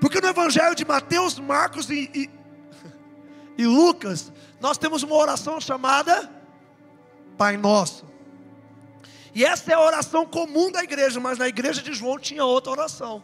[0.00, 2.30] Porque no Evangelho de Mateus, Marcos e, e,
[3.58, 6.30] e Lucas, nós temos uma oração chamada
[7.36, 8.04] Pai Nosso.
[9.34, 12.70] E essa é a oração comum da igreja, mas na igreja de João tinha outra
[12.70, 13.20] oração.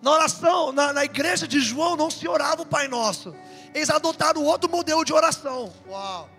[0.00, 3.34] Na oração, na, na igreja de João não se orava o Pai Nosso
[3.74, 5.72] eles adotaram outro modelo de oração.
[5.88, 6.30] Uau.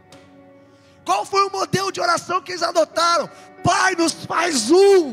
[1.04, 3.30] Qual foi o modelo de oração que eles adotaram?
[3.62, 5.12] Pai, nos faz um.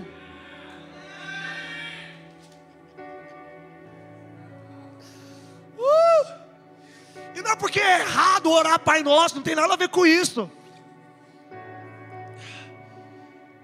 [5.76, 6.42] Uh!
[7.34, 10.06] E não é porque é errado orar Pai Nosso, não tem nada a ver com
[10.06, 10.50] isso.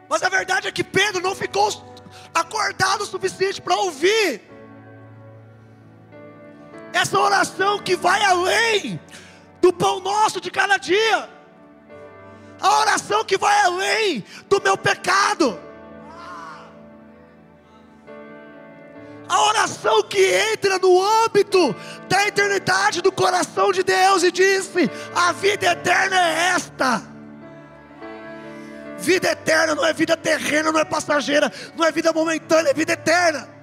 [0.09, 1.71] Mas a verdade é que Pedro não ficou
[2.35, 4.48] acordado o suficiente para ouvir
[6.93, 9.01] essa oração que vai além
[9.61, 11.29] do pão nosso de cada dia,
[12.61, 15.59] a oração que vai além do meu pecado,
[19.29, 21.75] a oração que entra no âmbito
[22.09, 27.03] da eternidade do coração de Deus e disse: a vida eterna é esta.
[28.99, 32.95] Vida eterna não é vida terrena, não é passageira, não é vida momentânea, é vida
[32.95, 33.58] eterna.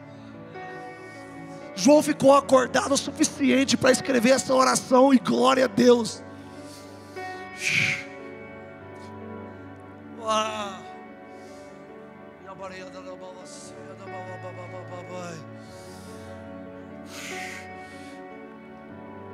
[1.75, 6.23] João ficou acordado o suficiente para escrever essa oração e glória a Deus.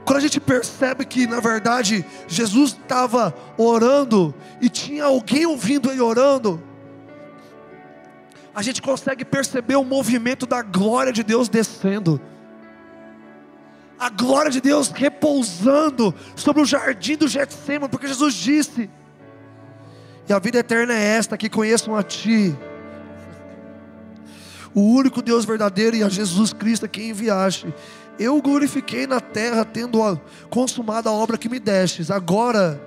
[0.03, 6.01] Quando a gente percebe que na verdade Jesus estava orando e tinha alguém ouvindo ele
[6.01, 6.61] orando,
[8.53, 12.19] a gente consegue perceber o movimento da glória de Deus descendo.
[14.01, 18.89] A glória de Deus repousando sobre o jardim do Getsemane, porque Jesus disse:
[20.27, 22.57] "E a vida eterna é esta que conheçam a ti,
[24.73, 27.71] o único Deus verdadeiro e a Jesus Cristo a quem enviaste.
[28.17, 32.09] Eu glorifiquei na terra, tendo consumado a obra que me destes.
[32.09, 32.81] Agora,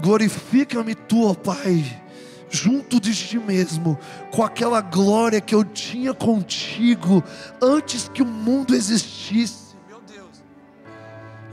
[0.00, 2.02] glorifica-me tu, ó Pai,
[2.50, 3.98] junto de ti mesmo,
[4.30, 7.22] com aquela glória que eu tinha contigo
[7.60, 9.74] antes que o mundo existisse.
[9.88, 10.42] Meu Deus.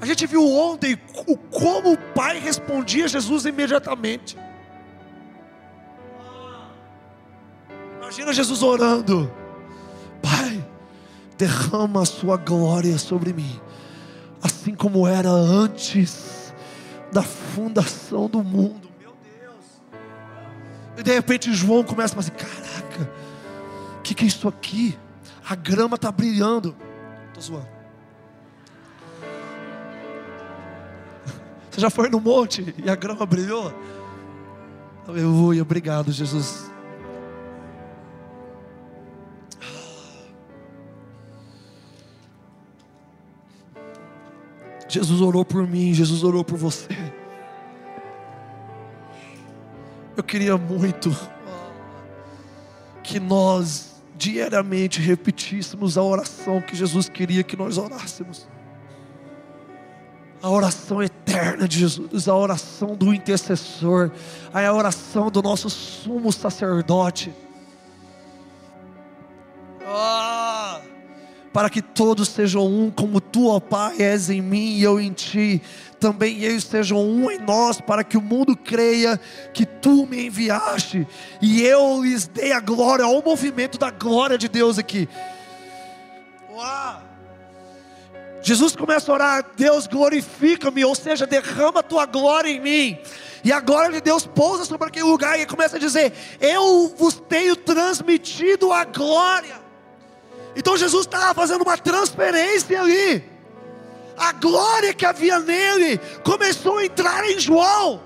[0.01, 4.37] A gente viu ontem o, como o Pai respondia a Jesus imediatamente.
[7.97, 9.33] Imagina Jesus orando:
[10.21, 10.63] Pai,
[11.37, 13.59] derrama a sua glória sobre mim,
[14.41, 16.53] assim como era antes
[17.11, 18.82] da fundação do mundo.
[20.97, 23.11] E de repente João começa a falar assim: caraca,
[23.97, 24.97] o que, que é isso aqui?
[25.47, 26.75] A grama está brilhando.
[27.27, 27.73] Estou zoando.
[31.69, 33.73] Você já foi no monte e a grama brilhou?
[35.07, 36.71] Aleluia, obrigado, Jesus.
[44.87, 46.87] Jesus orou por mim, Jesus orou por você.
[50.15, 51.15] Eu queria muito
[53.01, 58.47] que nós diariamente repetíssemos a oração que Jesus queria que nós orássemos.
[60.41, 64.11] A oração eterna de Jesus, a oração do intercessor,
[64.53, 67.33] a oração do nosso sumo sacerdote.
[69.85, 70.81] Ah!
[71.53, 75.13] para que todos sejam um, como tu, ó Pai, és em mim e eu em
[75.13, 75.61] ti.
[76.03, 79.17] Também eles sejam um em nós, para que o mundo creia
[79.53, 81.07] que tu me enviaste
[81.41, 83.07] e eu lhes dei a glória.
[83.07, 85.07] Olha o movimento da glória de Deus aqui.
[86.51, 87.01] Uau!
[88.41, 92.97] Jesus começa a orar, Deus glorifica-me, ou seja, derrama a tua glória em mim.
[93.41, 97.13] E a glória de Deus pousa sobre aquele lugar e começa a dizer: Eu vos
[97.29, 99.55] tenho transmitido a glória.
[100.53, 103.32] Então Jesus estava fazendo uma transferência ali.
[104.17, 108.01] A glória que havia nele começou a entrar em João.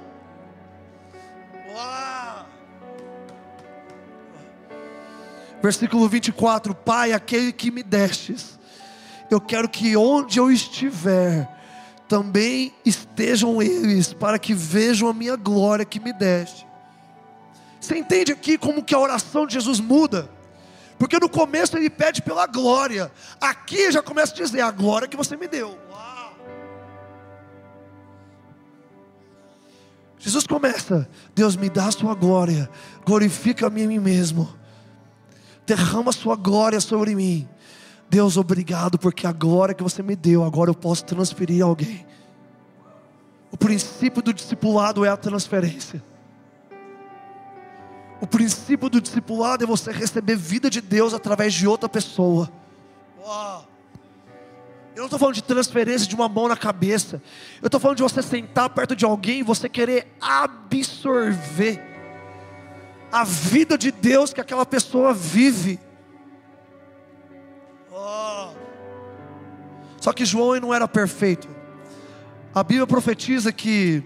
[5.62, 8.58] Versículo 24: Pai, aquele que me destes,
[9.30, 11.50] eu quero que onde eu estiver,
[12.08, 16.66] também estejam eles, para que vejam a minha glória que me deste.
[17.80, 20.30] Você entende aqui como que a oração de Jesus muda?
[20.98, 23.12] Porque no começo ele pede pela glória.
[23.40, 25.78] Aqui já começa a dizer: a glória que você me deu.
[30.18, 32.70] Jesus começa: Deus me dá a sua glória,
[33.06, 34.54] glorifica-me a mim mesmo,
[35.66, 37.48] derrama a sua glória sobre mim.
[38.10, 42.06] Deus, obrigado, porque a glória que você me deu, agora eu posso transferir a alguém.
[43.52, 46.04] O princípio do discipulado é a transferência.
[48.20, 52.52] O princípio do discipulado é você receber vida de Deus através de outra pessoa.
[53.20, 53.68] Uau.
[54.96, 57.22] Eu não estou falando de transferência de uma mão na cabeça.
[57.62, 61.80] Eu estou falando de você sentar perto de alguém e você querer absorver
[63.12, 65.80] a vida de Deus que aquela pessoa vive.
[67.92, 68.50] Oh.
[70.02, 71.48] Só que João não era perfeito.
[72.54, 74.04] A Bíblia profetiza que.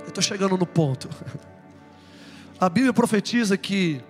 [0.00, 1.08] Eu estou chegando no ponto.
[2.64, 4.00] A Bíblia profetiza que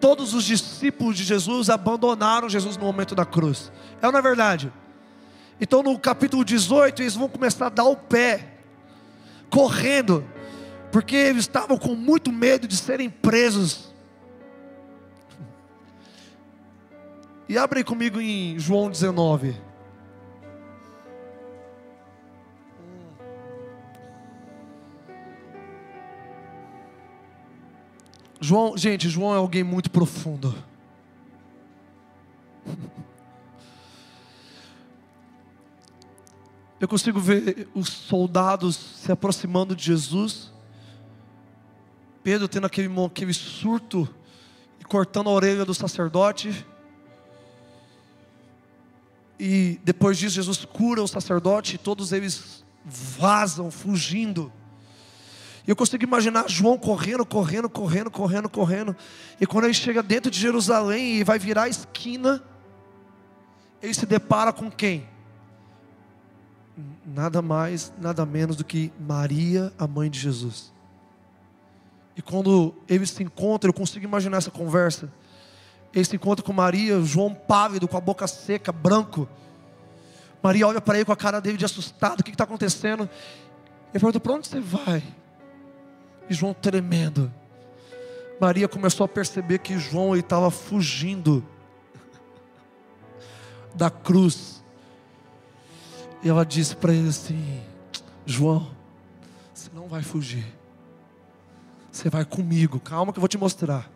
[0.00, 3.70] todos os discípulos de Jesus abandonaram Jesus no momento da cruz.
[4.00, 4.72] É não é verdade?
[5.60, 8.54] Então no capítulo 18 eles vão começar a dar o pé,
[9.48, 10.24] correndo,
[10.90, 13.92] porque eles estavam com muito medo de serem presos.
[17.48, 19.54] E abrem comigo em João 19.
[28.44, 30.52] João, gente, João é alguém muito profundo.
[36.80, 40.52] Eu consigo ver os soldados se aproximando de Jesus.
[42.24, 44.12] Pedro tendo aquele, aquele surto
[44.80, 46.66] e cortando a orelha do sacerdote.
[49.38, 54.52] E depois disso, Jesus cura o sacerdote e todos eles vazam, fugindo.
[55.66, 58.96] E eu consigo imaginar João correndo, correndo, correndo, correndo, correndo.
[59.40, 62.42] E quando ele chega dentro de Jerusalém e vai virar a esquina,
[63.80, 65.08] ele se depara com quem?
[67.06, 70.72] Nada mais, nada menos do que Maria, a mãe de Jesus.
[72.16, 75.12] E quando eles se encontram, eu consigo imaginar essa conversa.
[75.94, 79.28] Ele se encontra com Maria, João pálido, com a boca seca, branco.
[80.42, 83.02] Maria olha para ele com a cara dele de assustado: o que está acontecendo?
[83.02, 85.02] Ele pergunta: para onde você vai?
[86.28, 87.32] E João tremendo.
[88.40, 91.44] Maria começou a perceber que João estava fugindo
[93.74, 94.62] da cruz.
[96.22, 97.62] E ela disse para ele assim:
[98.26, 98.70] João,
[99.52, 100.44] você não vai fugir.
[101.90, 102.80] Você vai comigo.
[102.80, 103.90] Calma que eu vou te mostrar.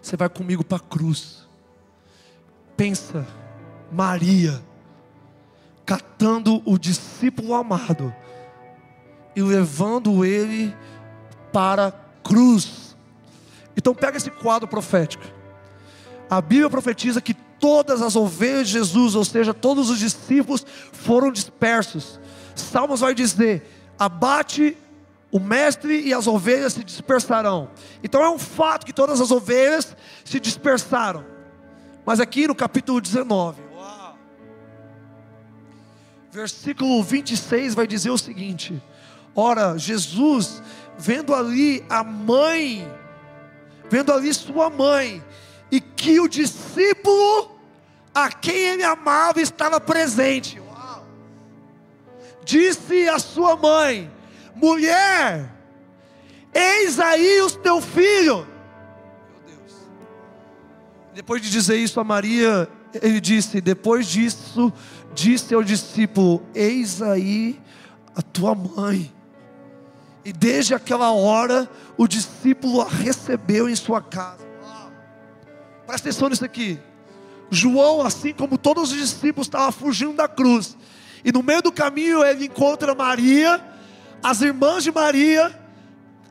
[0.00, 1.46] Você vai comigo para a cruz.
[2.76, 3.26] Pensa,
[3.92, 4.62] Maria,
[5.84, 8.14] catando o discípulo amado
[9.34, 10.74] e levando ele
[11.52, 12.96] para a cruz.
[13.76, 15.24] Então pega esse quadro profético.
[16.28, 21.30] A Bíblia profetiza que todas as ovelhas de Jesus, ou seja, todos os discípulos foram
[21.30, 22.20] dispersos.
[22.54, 23.62] Salmos vai dizer:
[23.98, 24.76] abate
[25.30, 27.70] o mestre e as ovelhas se dispersarão.
[28.02, 31.24] Então é um fato que todas as ovelhas se dispersaram.
[32.04, 34.18] Mas aqui no capítulo 19, uau,
[36.32, 38.82] versículo 26 vai dizer o seguinte:
[39.34, 40.62] Ora, Jesus,
[40.98, 42.86] vendo ali a mãe,
[43.88, 45.22] vendo ali sua mãe,
[45.70, 47.58] e que o discípulo
[48.14, 51.06] a quem ele amava estava presente, Uau.
[52.44, 54.10] disse a sua mãe:
[54.54, 55.50] mulher,
[56.52, 58.46] eis aí o teu filho.
[61.14, 62.68] Depois de dizer isso a Maria,
[63.00, 64.72] ele disse: depois disso,
[65.14, 67.60] disse ao discípulo: Eis aí
[68.14, 69.12] a tua mãe.
[70.24, 74.46] E desde aquela hora, o discípulo a recebeu em sua casa.
[75.86, 76.78] Presta atenção nisso aqui.
[77.50, 80.76] João, assim como todos os discípulos, estava fugindo da cruz.
[81.24, 83.62] E no meio do caminho ele encontra Maria,
[84.22, 85.58] as irmãs de Maria,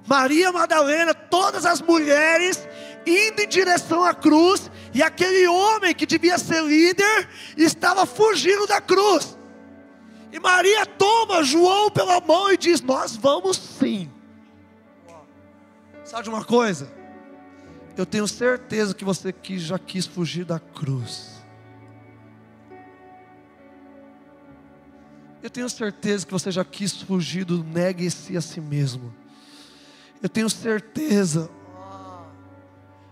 [0.08, 2.68] Maria Madalena, todas as mulheres
[3.06, 8.82] indo em direção à cruz, e aquele homem que devia ser líder estava fugindo da
[8.82, 9.38] cruz.
[10.32, 14.10] E Maria toma João pela mão e diz: Nós vamos sim.
[16.04, 16.92] Sabe de uma coisa?
[17.98, 21.40] Eu tenho certeza que você que já quis fugir da cruz.
[25.42, 29.14] Eu tenho certeza que você já quis fugir do negue-se a si mesmo.
[30.22, 31.50] Eu tenho certeza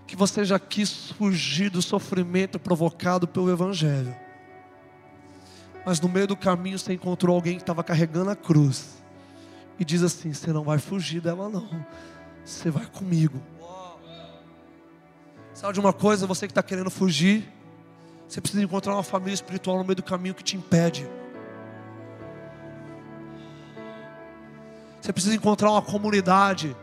[0.05, 4.15] que você já quis fugir do sofrimento provocado pelo Evangelho.
[5.87, 9.01] Mas no meio do caminho você encontrou alguém que estava carregando a cruz.
[9.79, 11.65] E diz assim: Você não vai fugir dela, não.
[12.43, 13.41] Você vai comigo.
[15.53, 17.49] Sabe de uma coisa, você que está querendo fugir,
[18.27, 21.09] você precisa encontrar uma família espiritual no meio do caminho que te impede.
[24.99, 26.75] Você precisa encontrar uma comunidade,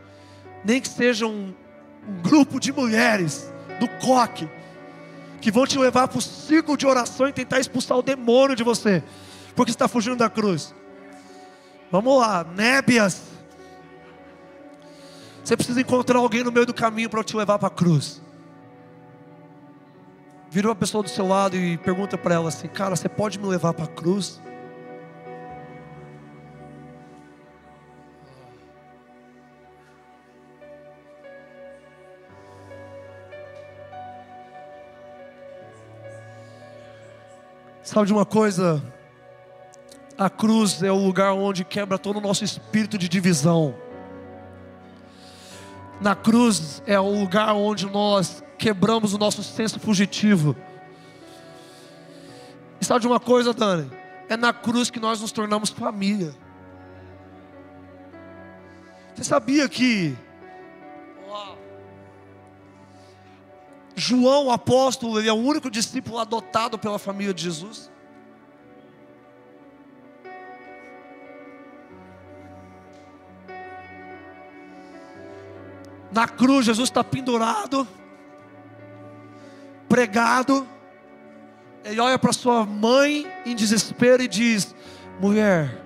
[0.63, 1.53] nem que seja um,
[2.09, 4.49] um grupo de mulheres do coque
[5.45, 8.63] que vão te levar para o círculo de oração e tentar expulsar o demônio de
[8.63, 9.03] você,
[9.55, 10.73] porque está fugindo da cruz.
[11.91, 13.21] Vamos lá, nébias.
[15.43, 18.19] Você precisa encontrar alguém no meio do caminho para te levar para a cruz.
[20.49, 23.45] Vira uma pessoa do seu lado e pergunta para ela assim: Cara, você pode me
[23.45, 24.41] levar para a cruz?
[37.85, 38.83] Sabe de uma coisa?
[40.17, 43.75] A cruz é o lugar onde quebra todo o nosso espírito de divisão.
[46.01, 50.55] Na cruz é o lugar onde nós quebramos o nosso senso fugitivo.
[52.81, 53.87] E sabe de uma coisa, Dani?
[54.27, 56.33] É na cruz que nós nos tornamos família.
[59.13, 60.17] Você sabia que
[63.95, 67.89] João, o apóstolo, ele é o único discípulo adotado pela família de Jesus?
[76.11, 77.87] Na cruz, Jesus está pendurado,
[79.87, 80.67] pregado.
[81.83, 84.75] Ele olha para sua mãe em desespero e diz:
[85.19, 85.83] Mulher,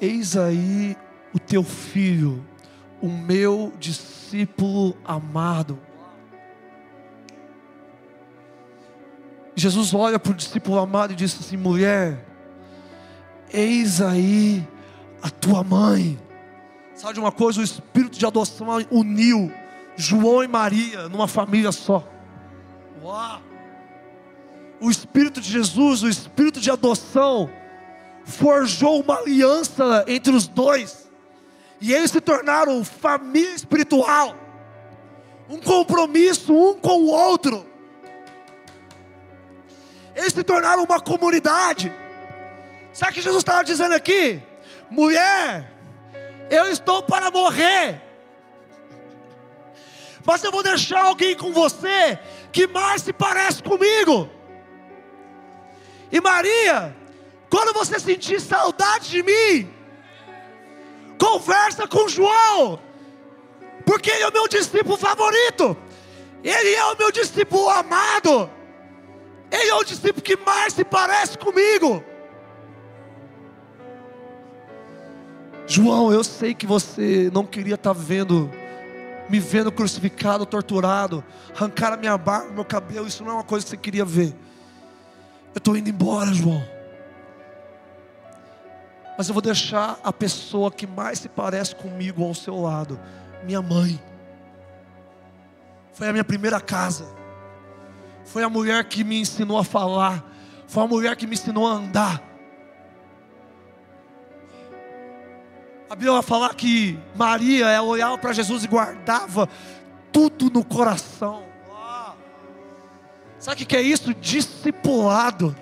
[0.00, 0.96] eis aí
[1.32, 2.44] o teu filho,
[3.00, 5.87] o meu discípulo amado.
[9.58, 12.24] Jesus olha para o discípulo amado e diz assim: mulher,
[13.52, 14.66] eis aí
[15.22, 16.18] a tua mãe.
[16.94, 17.60] Sabe de uma coisa?
[17.60, 19.52] O espírito de adoção uniu
[19.96, 22.06] João e Maria numa família só.
[23.02, 23.40] Uau!
[24.80, 27.50] O espírito de Jesus, o espírito de adoção,
[28.24, 31.08] forjou uma aliança entre os dois,
[31.80, 34.36] e eles se tornaram família espiritual,
[35.48, 37.67] um compromisso um com o outro.
[40.18, 41.94] Eles se tornaram uma comunidade.
[42.92, 44.42] Sabe o que Jesus estava dizendo aqui?
[44.90, 45.72] Mulher,
[46.50, 48.02] eu estou para morrer.
[50.26, 52.18] Mas eu vou deixar alguém com você
[52.50, 54.28] que mais se parece comigo.
[56.10, 56.96] E Maria,
[57.48, 59.72] quando você sentir saudade de mim,
[61.16, 62.80] conversa com João,
[63.86, 65.76] porque ele é o meu discípulo favorito,
[66.42, 68.57] ele é o meu discípulo amado.
[69.50, 72.04] Ele é o discípulo que mais se parece comigo.
[75.66, 78.50] João, eu sei que você não queria estar vendo,
[79.28, 81.22] me vendo crucificado, torturado,
[81.54, 84.34] arrancar a minha barba, meu cabelo, isso não é uma coisa que você queria ver.
[85.54, 86.62] Eu estou indo embora, João.
[89.16, 92.98] Mas eu vou deixar a pessoa que mais se parece comigo ao seu lado,
[93.44, 94.00] minha mãe.
[95.92, 97.17] Foi a minha primeira casa
[98.32, 100.22] foi a mulher que me ensinou a falar,
[100.66, 102.22] foi a mulher que me ensinou a andar.
[105.88, 109.48] A Bíblia vai falar que Maria, ela olhava para Jesus e guardava
[110.12, 111.42] tudo no coração.
[113.38, 114.12] Sabe o que é isso?
[114.12, 115.56] Discipulado.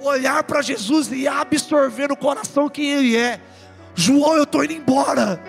[0.00, 3.40] Olhar para Jesus e absorver no coração quem Ele é.
[3.94, 5.40] João, eu estou indo embora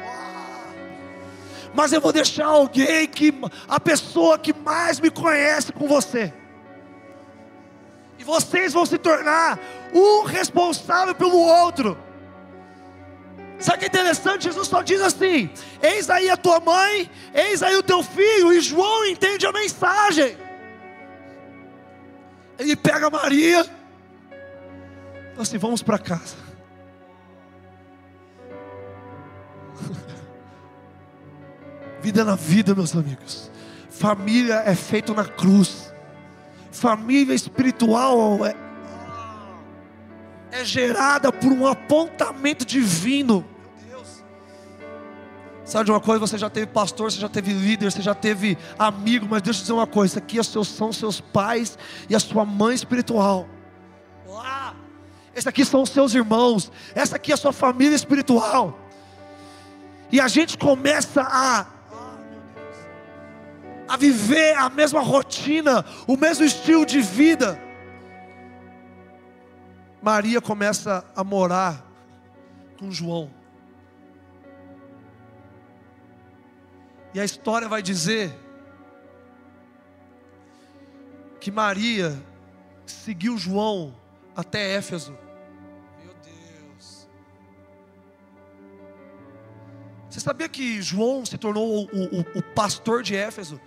[1.74, 3.34] mas eu vou deixar alguém que
[3.68, 6.34] a pessoa que mais me conhece com você.
[8.20, 9.60] E vocês vão se tornar
[9.94, 11.98] um responsável pelo outro.
[13.60, 14.44] Sabe que é interessante?
[14.44, 15.50] Jesus só diz assim:
[15.82, 20.38] Eis aí a tua mãe, eis aí o teu filho, e João entende a mensagem.
[22.60, 23.66] Ele pega Maria,
[25.38, 26.53] assim, vamos para casa.
[32.04, 33.50] Vida na vida, meus amigos.
[33.90, 35.94] Família é feito na cruz.
[36.70, 38.54] Família espiritual é,
[40.52, 43.46] é gerada por um apontamento divino.
[45.64, 46.20] Sabe de uma coisa?
[46.28, 49.62] Você já teve pastor, você já teve líder, você já teve amigo, mas deixa eu
[49.62, 51.78] dizer uma coisa: aqui é são seus pais
[52.10, 53.48] e a sua mãe espiritual.
[54.28, 54.76] Lá,
[55.34, 58.78] esse aqui são os seus irmãos, essa aqui é a sua família espiritual.
[60.12, 61.73] E a gente começa a
[63.94, 67.62] a viver a mesma rotina, o mesmo estilo de vida.
[70.02, 71.86] Maria começa a morar
[72.80, 73.32] com João.
[77.14, 78.36] E a história vai dizer
[81.40, 82.20] que Maria
[82.88, 83.94] seguiu João
[84.36, 85.16] até Éfeso.
[86.04, 87.08] Meu Deus.
[90.10, 93.62] Você sabia que João se tornou o, o, o pastor de Éfeso?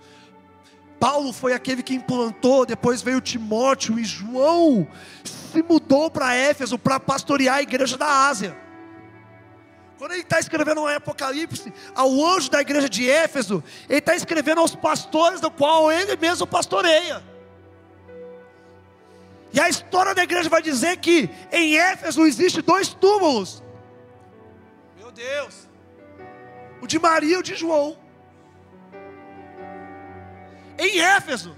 [0.99, 4.87] Paulo foi aquele que implantou, depois veio Timóteo e João
[5.23, 8.57] se mudou para Éfeso para pastorear a igreja da Ásia.
[9.97, 14.59] Quando ele está escrevendo no Apocalipse ao anjo da igreja de Éfeso, ele está escrevendo
[14.59, 17.23] aos pastores do qual ele mesmo pastoreia.
[19.53, 23.63] E a história da igreja vai dizer que em Éfeso existe dois túmulos.
[24.97, 25.67] Meu Deus.
[26.81, 27.97] O de Maria e o de João
[30.77, 31.55] em Éfeso.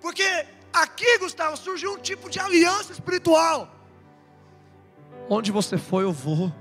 [0.00, 3.68] Porque aqui, Gustavo, surgiu um tipo de aliança espiritual.
[5.28, 6.52] Onde você foi, eu vou.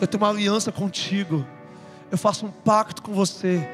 [0.00, 1.46] Eu tenho uma aliança contigo.
[2.10, 3.66] Eu faço um pacto com você.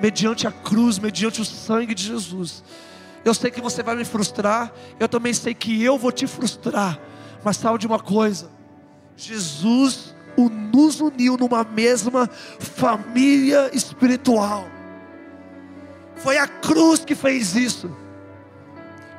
[0.00, 2.62] mediante a cruz, mediante o sangue de Jesus.
[3.24, 6.98] Eu sei que você vai me frustrar, eu também sei que eu vou te frustrar,
[7.42, 8.50] mas sabe de uma coisa:
[9.16, 10.14] Jesus
[10.44, 12.28] nos uniu numa mesma
[12.58, 14.68] família espiritual.
[16.16, 17.90] Foi a cruz que fez isso.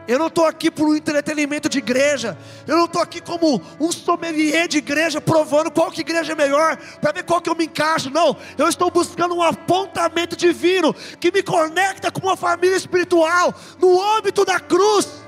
[0.07, 2.37] Eu não estou aqui por um entretenimento de igreja.
[2.65, 6.77] Eu não estou aqui como um sommelier de igreja provando qual que igreja é melhor,
[7.01, 8.09] para ver qual que eu me encaixo.
[8.09, 14.01] Não, eu estou buscando um apontamento divino que me conecta com uma família espiritual no
[14.15, 15.26] âmbito da cruz.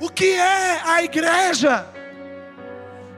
[0.00, 1.86] O que é a igreja?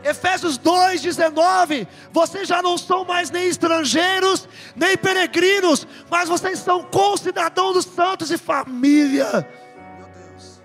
[0.03, 7.74] Efésios 2,19: Vocês já não são mais nem estrangeiros, nem peregrinos, mas vocês são concidadãos
[7.74, 9.47] dos santos e família.
[9.99, 10.61] Meu Deus,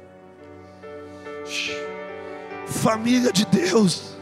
[2.65, 4.15] família de Deus.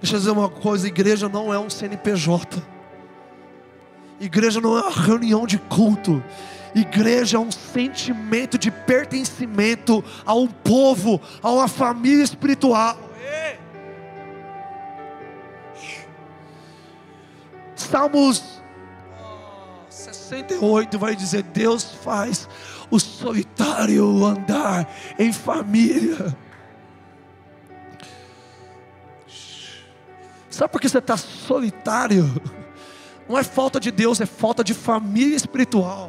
[0.00, 2.62] Deixa eu dizer uma coisa: igreja não é um CNPJ,
[4.20, 6.22] igreja não é uma reunião de culto.
[6.74, 12.98] Igreja é um sentimento de pertencimento a um povo, a uma família espiritual.
[17.74, 18.62] Salmos
[19.88, 22.48] 68 vai dizer: Deus faz
[22.90, 26.36] o solitário andar em família.
[30.48, 32.30] Sabe por que você está solitário?
[33.28, 36.08] Não é falta de Deus, é falta de família espiritual.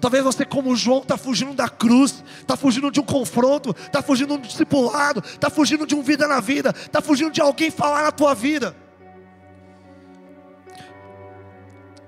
[0.00, 4.28] Talvez você, como João, está fugindo da cruz, está fugindo de um confronto, está fugindo
[4.28, 8.02] de um discipulado, está fugindo de um vida na vida, está fugindo de alguém falar
[8.02, 8.76] na tua vida.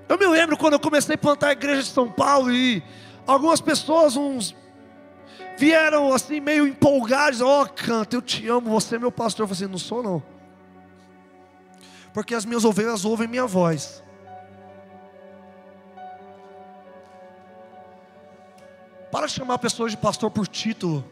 [0.07, 2.83] Eu me lembro quando eu comecei a plantar a igreja de São Paulo e
[3.25, 4.55] algumas pessoas, uns
[5.57, 9.43] vieram assim meio empolgados, ó, oh, canta, eu te amo, você é meu pastor.
[9.43, 10.23] Eu falei assim, não sou não.
[12.13, 14.01] Porque as minhas ovelhas ouvem minha voz.
[19.11, 21.03] Para de chamar pessoas de pastor por título.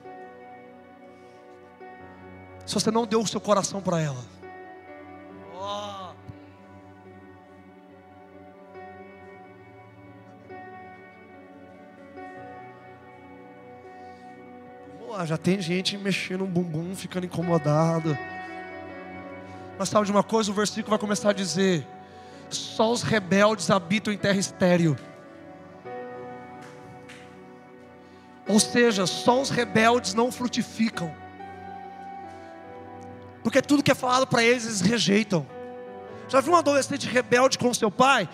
[2.66, 4.24] Se você não deu o seu coração para ela.
[5.56, 6.14] Oh.
[15.26, 18.16] Já tem gente mexendo um bumbum, ficando incomodado.
[19.80, 20.52] Mas sabe de uma coisa?
[20.52, 21.88] O versículo vai começar a dizer:
[22.50, 24.96] Só os rebeldes habitam em terra estéril.
[28.48, 31.14] Ou seja, só os rebeldes não frutificam.
[33.44, 35.46] Porque tudo que é falado para eles, eles rejeitam.
[36.30, 38.28] Já viu um adolescente rebelde com seu pai?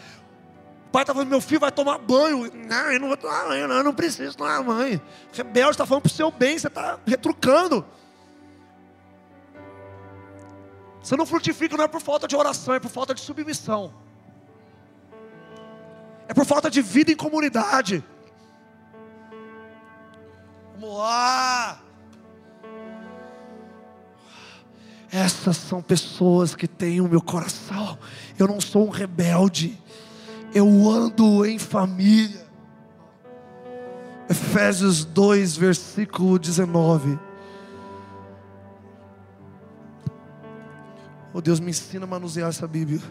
[0.88, 2.52] O pai está falando, meu filho vai tomar banho.
[2.54, 5.02] Não, eu não vou tomar banho, não, eu não preciso tomar banho.
[5.32, 7.86] Rebelde está falando para o seu bem, você está retrucando.
[11.02, 13.94] Você não frutifica não é por falta de oração, é por falta de submissão.
[16.28, 18.04] É por falta de vida em comunidade.
[20.84, 21.82] Vamos lá.
[25.10, 27.98] Essas são pessoas que têm o meu coração.
[28.38, 29.80] Eu não sou um rebelde.
[30.54, 32.46] Eu ando em família.
[34.30, 37.18] Efésios 2, versículo 19.
[41.34, 43.02] Oh Deus, me ensina a manusear essa Bíblia.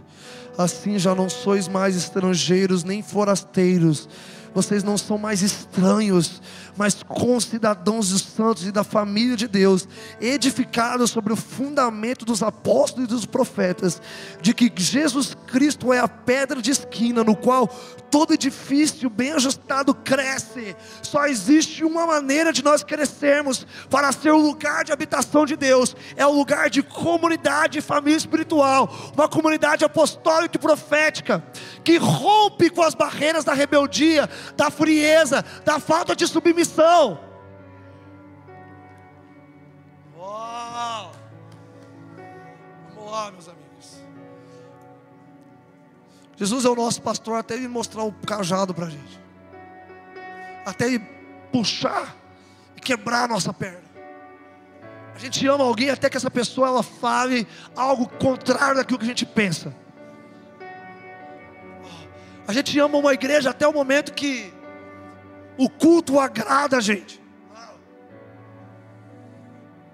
[0.59, 4.09] Assim já não sois mais estrangeiros nem forasteiros
[4.55, 6.41] vocês não são mais estranhos,
[6.77, 9.89] mas concidadãos dos santos e da família de Deus,
[10.21, 14.01] edificados sobre o fundamento dos apóstolos e dos profetas,
[14.41, 17.69] de que Jesus Cristo é a pedra de esquina, no qual
[18.11, 20.77] todo edifício bem ajustado cresce.
[21.03, 25.97] Só existe uma maneira de nós crescermos para ser o lugar de habitação de Deus,
[26.15, 31.43] é o lugar de comunidade e família espiritual, uma comunidade apostólica e profética,
[31.83, 37.19] que rompe com as barreiras da rebeldia, da frieza, da falta de submissão.
[40.17, 41.13] Uau!
[42.95, 43.63] Vamos lá, meus amigos.
[46.37, 49.21] Jesus é o nosso pastor até ele mostrar o cajado para a gente,
[50.65, 50.99] até ele
[51.53, 52.17] puxar
[52.77, 53.83] e quebrar a nossa perna.
[55.15, 59.09] A gente ama alguém até que essa pessoa ela fale algo contrário daquilo que a
[59.09, 59.82] gente pensa.
[62.53, 64.53] A gente ama uma igreja até o momento que
[65.57, 67.19] o culto agrada a gente.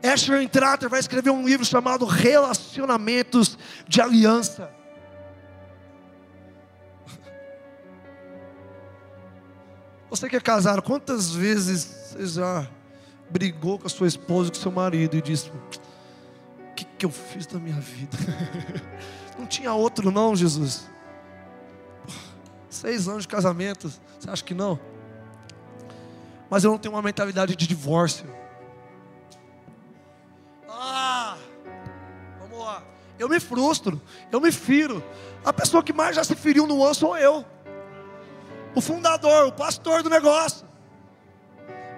[0.02, 3.56] Asher Tratter vai escrever um livro chamado Relacionamentos
[3.86, 4.74] de Aliança.
[10.11, 12.68] Você que é casado, quantas vezes você já
[13.30, 17.11] brigou com a sua esposa, com o seu marido e disse: O que, que eu
[17.11, 18.18] fiz da minha vida?
[19.38, 20.97] Não tinha outro, não, Jesus.
[22.70, 24.78] Seis anos de casamento, você acha que não?
[26.50, 28.26] Mas eu não tenho uma mentalidade de divórcio.
[30.68, 31.36] Ah,
[32.40, 32.82] vamos lá.
[33.18, 34.00] Eu me frustro,
[34.30, 35.02] eu me firo.
[35.44, 37.44] A pessoa que mais já se feriu no ano sou eu.
[38.74, 40.66] O fundador, o pastor do negócio.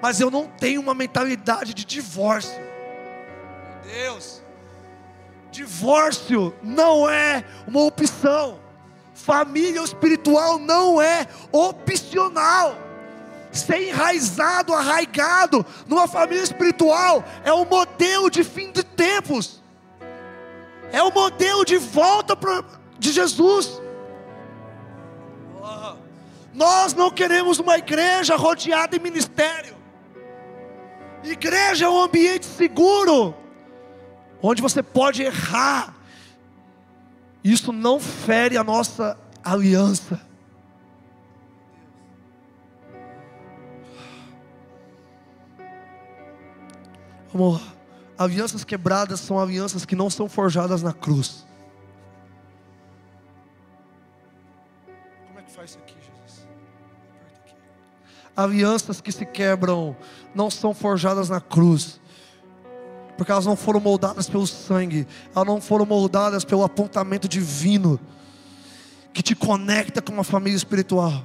[0.02, 2.58] Mas eu não tenho uma mentalidade de divórcio.
[2.58, 4.42] Meu Deus.
[5.50, 8.58] Divórcio não é uma opção.
[9.24, 12.74] Família espiritual não é opcional.
[13.52, 19.60] Ser enraizado, arraigado numa família espiritual é o modelo de fim de tempos.
[20.92, 22.36] É o modelo de volta
[22.98, 23.80] de Jesus.
[26.54, 29.76] Nós não queremos uma igreja rodeada em ministério.
[31.22, 33.34] Igreja é um ambiente seguro,
[34.42, 35.94] onde você pode errar.
[37.42, 40.20] Isso não fere a nossa aliança.
[47.32, 47.72] Vamos lá.
[48.18, 51.46] Alianças quebradas são alianças que não são forjadas na cruz.
[55.26, 56.46] Como é que faz isso aqui, Jesus?
[57.38, 57.54] Aqui.
[58.36, 59.96] Alianças que se quebram
[60.34, 61.99] não são forjadas na cruz,
[63.20, 65.06] porque elas não foram moldadas pelo sangue,
[65.36, 68.00] elas não foram moldadas pelo apontamento divino
[69.12, 71.22] que te conecta com uma família espiritual.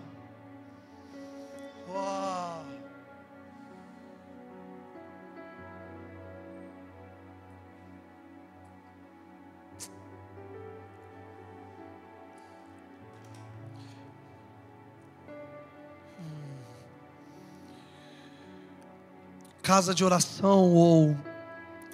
[19.63, 21.15] casa de oração ou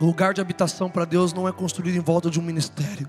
[0.06, 3.08] lugar de habitação para Deus não é construído em volta de um ministério.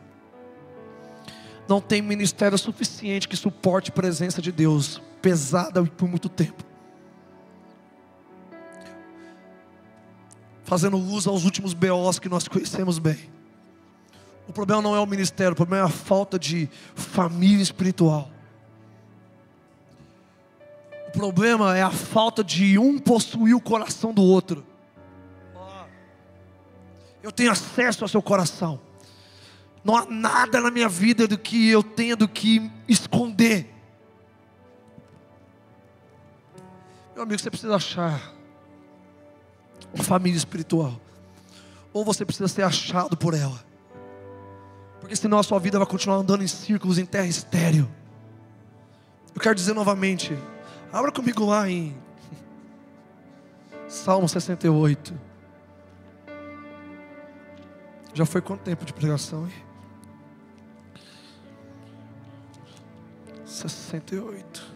[1.69, 6.65] Não tem ministério suficiente que suporte a presença de Deus pesada por muito tempo.
[10.65, 13.31] Fazendo luz aos últimos BOs que nós conhecemos bem.
[14.49, 18.29] O problema não é o ministério, o problema é a falta de família espiritual.
[21.09, 24.72] O problema é a falta de um possuir o coração do outro.
[27.23, 28.81] Eu tenho acesso ao seu coração.
[29.85, 33.73] Não há nada na minha vida do que eu tenha do que esconder.
[37.15, 38.33] Meu amigo, você precisa achar
[39.93, 41.01] uma família espiritual.
[41.93, 43.63] Ou você precisa ser achado por ela.
[45.01, 47.91] Porque senão a sua vida vai continuar andando em círculos em terra estéreo.
[49.35, 50.37] Eu quero dizer novamente,
[50.93, 51.97] Abra comigo lá em
[53.89, 55.19] Salmo 68.
[58.15, 59.47] Já foi quanto tempo de pregação?
[59.47, 59.53] Hein?
[63.45, 64.73] 68.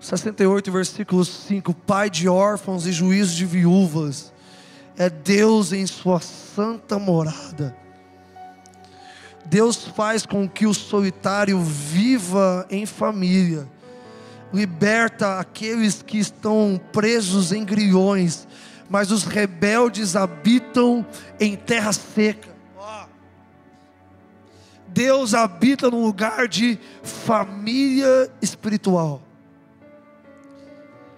[0.00, 4.32] 68, versículo 5: Pai de órfãos e juízo de viúvas
[4.96, 7.76] é Deus em sua santa morada.
[9.50, 13.66] Deus faz com que o solitário viva em família,
[14.54, 18.46] liberta aqueles que estão presos em grilhões,
[18.88, 21.04] mas os rebeldes habitam
[21.40, 22.48] em terra seca.
[24.86, 29.20] Deus habita num lugar de família espiritual.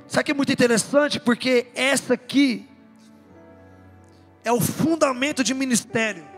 [0.08, 1.20] Sabe que é muito interessante?
[1.20, 2.66] Porque essa aqui
[4.42, 6.31] é o fundamento de ministério.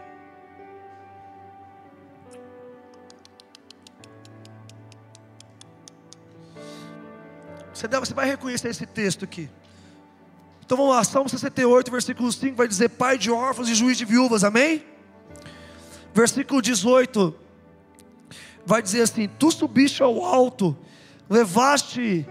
[7.74, 9.50] Você, deve, você vai reconhecer esse texto aqui.
[10.64, 14.04] Então vamos lá, Salmo 68, versículo 5 vai dizer: Pai de órfãos e juiz de
[14.04, 14.84] viúvas, amém?
[16.14, 17.34] Versículo 18
[18.64, 20.76] vai dizer assim: Tu subiste ao alto,
[21.28, 22.26] levaste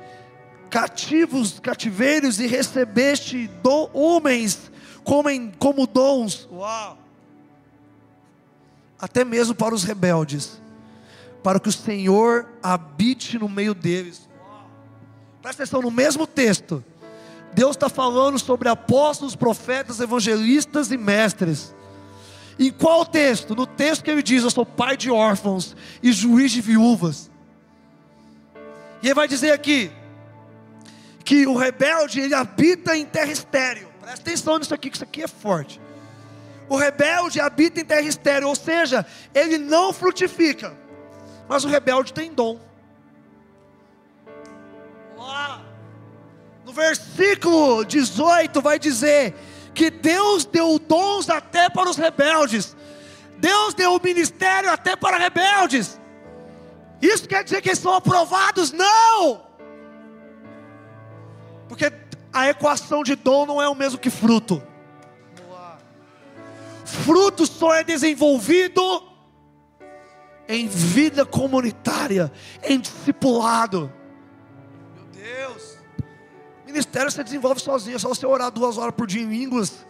[0.69, 3.51] cativos, cativeiros e recebeste
[3.93, 4.71] homens
[5.03, 6.47] como, em, como dons.
[6.51, 6.97] Uau!
[8.97, 10.59] Até mesmo para os rebeldes,
[11.43, 14.32] para que o Senhor habite no meio deles.
[15.43, 16.81] Presta atenção, no mesmo texto,
[17.53, 21.75] Deus está falando sobre apóstolos, profetas, evangelistas e mestres.
[22.57, 23.53] Em qual texto?
[23.53, 27.29] No texto que ele diz: Eu sou pai de órfãos e juiz de viúvas.
[29.01, 29.91] E ele vai dizer aqui
[31.25, 33.89] que o rebelde ele habita em terra estéreo.
[33.99, 35.81] Presta atenção nisso aqui, que isso aqui é forte.
[36.69, 40.73] O rebelde habita em terra estéril, ou seja, ele não frutifica.
[41.49, 42.57] Mas o rebelde tem dom.
[46.65, 49.33] No versículo 18 vai dizer
[49.73, 52.75] que Deus deu dons até para os rebeldes.
[53.37, 55.99] Deus deu o ministério até para rebeldes.
[57.01, 58.71] Isso quer dizer que eles são aprovados?
[58.71, 59.41] Não!
[61.67, 61.91] Porque
[62.31, 64.63] a equação de dom não é o mesmo que fruto.
[66.85, 68.81] Fruto só é desenvolvido
[70.47, 72.31] em vida comunitária,
[72.63, 73.91] em discipulado.
[76.93, 79.83] Ministério você desenvolve sozinho, é só você orar duas horas por dia em línguas,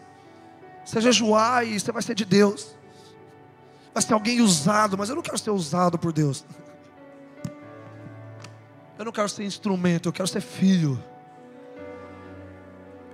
[0.86, 2.78] você jejuar e você vai ser de Deus,
[3.94, 6.46] vai ser alguém usado, mas eu não quero ser usado por Deus,
[8.98, 11.02] eu não quero ser instrumento, eu quero ser filho.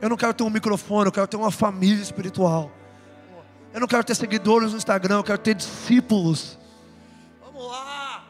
[0.02, 2.72] Eu não quero ter um microfone, eu quero ter uma família espiritual.
[3.74, 6.58] Eu não quero ter seguidores no Instagram, eu quero ter discípulos.
[7.42, 8.24] Vamos lá.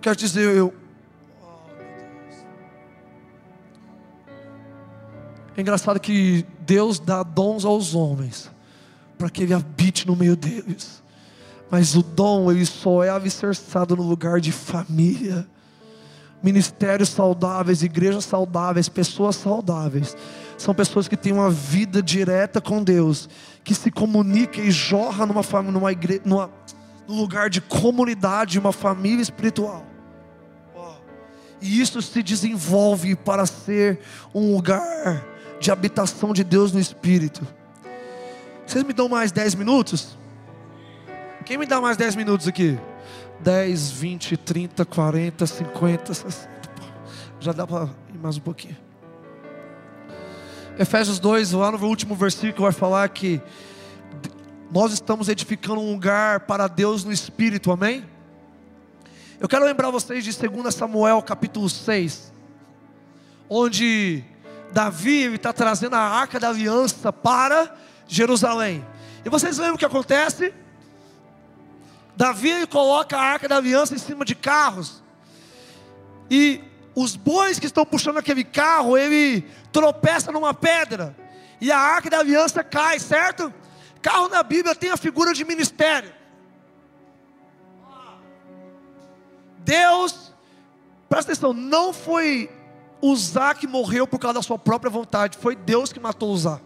[0.00, 0.72] Quero dizer, eu.
[5.56, 8.50] É engraçado que Deus dá dons aos homens
[9.16, 11.02] para que ele habite no meio deles.
[11.70, 15.46] Mas o dom ele só é alicerçado no lugar de família
[16.42, 20.16] ministérios saudáveis, igrejas saudáveis, pessoas saudáveis.
[20.56, 23.28] São pessoas que têm uma vida direta com Deus,
[23.64, 26.50] que se comunica e jorra numa, numa igreja, numa,
[27.08, 29.84] num lugar de comunidade, uma família espiritual.
[31.60, 33.98] E isso se desenvolve para ser
[34.34, 35.24] um lugar
[35.60, 37.46] de habitação de Deus no Espírito.
[38.66, 40.16] Vocês me dão mais 10 minutos?
[41.44, 42.78] Quem me dá mais 10 minutos aqui?
[43.40, 46.50] 10, 20, 30, 40, 50, 60.
[47.38, 48.76] Já dá para ir mais um pouquinho.
[50.78, 53.40] Efésios 2, lá no último versículo, vai falar que
[54.70, 58.04] nós estamos edificando um lugar para Deus no Espírito, amém?
[59.38, 62.32] Eu quero lembrar vocês de 2 Samuel capítulo 6,
[63.48, 64.24] onde
[64.72, 67.74] Davi está trazendo a arca da aliança para
[68.06, 68.84] Jerusalém.
[69.24, 70.52] E vocês lembram o que acontece?
[72.16, 75.02] Davi coloca a arca da aliança em cima de carros.
[76.30, 76.62] E
[76.94, 81.14] os bois que estão puxando aquele carro, ele tropeça numa pedra.
[81.60, 83.52] E a arca da aliança cai, certo?
[84.00, 86.14] Carro na Bíblia tem a figura de ministério.
[89.58, 90.32] Deus,
[91.08, 92.48] presta atenção, não foi
[93.06, 96.60] Uzá que morreu por causa da sua própria vontade, foi Deus que matou Uzá.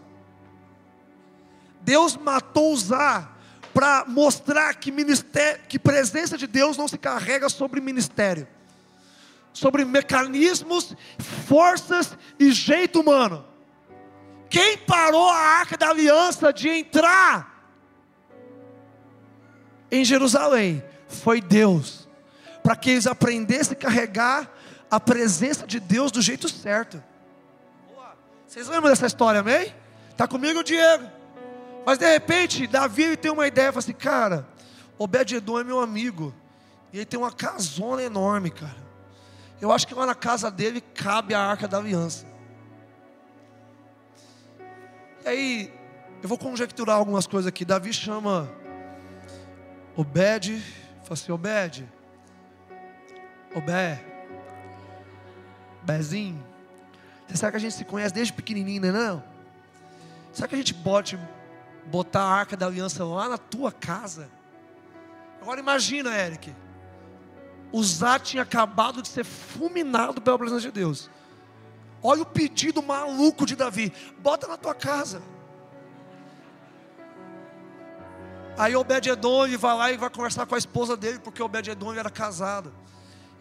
[1.81, 3.29] Deus matou Uzá
[3.73, 8.47] para mostrar que, ministério, que presença de Deus não se carrega sobre ministério,
[9.53, 13.45] sobre mecanismos, forças e jeito humano.
[14.49, 17.71] Quem parou a arca da aliança de entrar
[19.89, 22.09] em Jerusalém foi Deus,
[22.63, 24.51] para que eles aprendessem a carregar
[24.91, 27.01] a presença de Deus do jeito certo.
[28.45, 29.73] Vocês lembram dessa história, amém?
[30.09, 31.09] Está comigo, Diego?
[31.85, 34.45] Mas de repente, Davi tem uma ideia, fala assim, cara,
[34.99, 36.35] Obed-edom é meu amigo,
[36.91, 38.75] e ele tem uma casona enorme, cara.
[39.61, 42.25] Eu acho que lá na casa dele cabe a arca da aliança.
[45.23, 45.73] E aí,
[46.21, 47.63] eu vou conjecturar algumas coisas aqui.
[47.63, 48.51] Davi chama
[49.95, 50.61] Obed,
[51.03, 51.89] fala assim, Obed,
[53.55, 54.10] Obed,
[55.83, 56.43] Bezinho,
[57.27, 59.23] você sabe que a gente se conhece desde pequenininho, né não?
[60.31, 61.17] Será que a gente bote
[61.85, 64.29] botar a arca da aliança lá na tua casa.
[65.41, 66.53] Agora imagina, Eric.
[67.71, 71.09] Uzá tinha acabado de ser fulminado pela presença de Deus.
[72.03, 75.21] Olha o pedido maluco de Davi: bota na tua casa.
[78.57, 82.73] Aí Obed-Edom vai lá e vai conversar com a esposa dele, porque Obed-Edom era casado.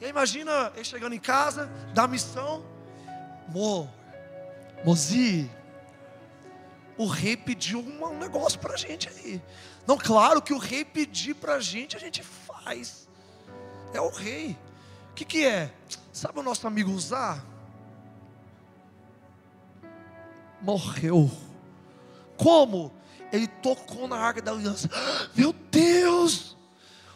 [0.00, 2.64] E aí imagina ele chegando em casa, da missão,
[3.48, 3.88] Mo,
[4.84, 5.50] Mozi,
[6.96, 9.42] o rei pediu um negócio para a gente aí.
[9.86, 13.08] Não, claro que o rei pedir para a gente, a gente faz.
[13.92, 14.56] É o rei.
[15.10, 15.72] O que, que é?
[16.12, 17.42] Sabe o nosso amigo Uzá?
[20.62, 21.30] Morreu.
[22.36, 22.92] Como?
[23.32, 24.88] Ele tocou na arca da aliança.
[25.34, 26.56] Meu Deus!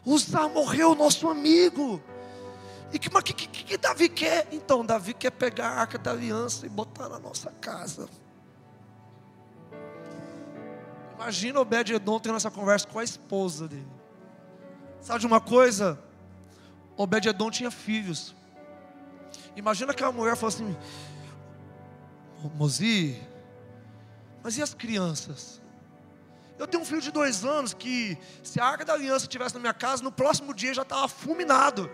[0.04, 2.02] Uzá morreu, nosso amigo.
[2.94, 4.46] E que, mas que, que, que Davi quer?
[4.52, 8.08] Então, Davi quer pegar a arca da aliança e botar na nossa casa.
[11.16, 13.88] Imagina Obed-Edom tendo essa conversa com a esposa dele.
[15.00, 15.98] Sabe de uma coisa?
[16.96, 18.32] Obed-Edom tinha filhos.
[19.56, 20.76] Imagina aquela mulher falou assim:
[22.54, 23.20] Mozi,
[24.40, 25.60] Mas e as crianças?
[26.56, 29.60] Eu tenho um filho de dois anos que, se a arca da aliança estivesse na
[29.60, 31.90] minha casa, no próximo dia já estava fulminado.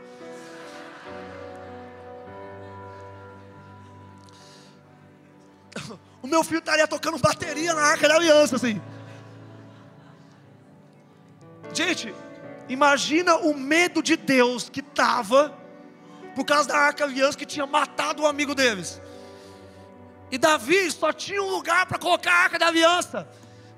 [6.22, 8.78] O meu filho estaria tocando bateria na arca da aliança, assim.
[11.72, 12.14] Gente,
[12.68, 15.56] imagina o medo de Deus que estava
[16.34, 19.00] por causa da arca da aliança que tinha matado o amigo deles.
[20.30, 23.26] E Davi só tinha um lugar para colocar a arca da aliança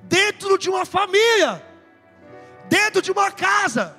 [0.02, 1.64] dentro de uma família,
[2.68, 3.96] dentro de uma casa.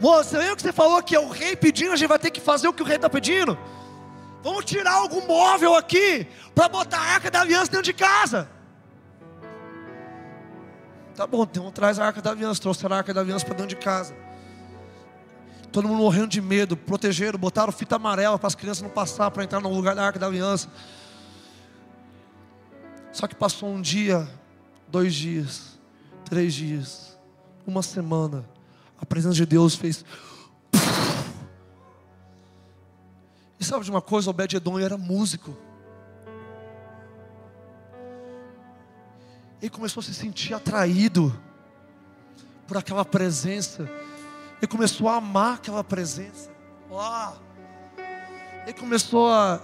[0.00, 2.40] Moça, lembra que você falou que é o rei pedindo, a gente vai ter que
[2.40, 3.58] fazer o que o rei está pedindo?
[4.42, 8.48] Vamos tirar algum móvel aqui para botar a arca da aliança dentro de casa.
[11.14, 13.68] Tá bom, então traz a arca da aliança, trouxeram a arca da aliança para dentro
[13.68, 14.14] de casa.
[15.70, 19.44] Todo mundo morrendo de medo, protegeram, botaram fita amarela para as crianças não passar para
[19.44, 20.68] entrar no lugar da arca da aliança.
[23.12, 24.28] Só que passou um dia,
[24.88, 25.78] dois dias,
[26.24, 27.16] três dias,
[27.66, 28.44] uma semana.
[29.00, 30.04] A presença de Deus fez.
[33.62, 34.28] E sabe de uma coisa?
[34.28, 35.56] Obed-Edom era músico.
[39.60, 41.32] Ele começou a se sentir atraído
[42.66, 43.88] por aquela presença.
[44.58, 46.50] Ele começou a amar aquela presença.
[48.64, 49.60] Ele começou a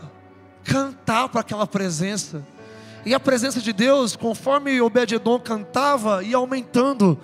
[0.63, 2.47] cantar para aquela presença.
[3.05, 7.19] E a presença de Deus, conforme Obed-Edom cantava, ia aumentando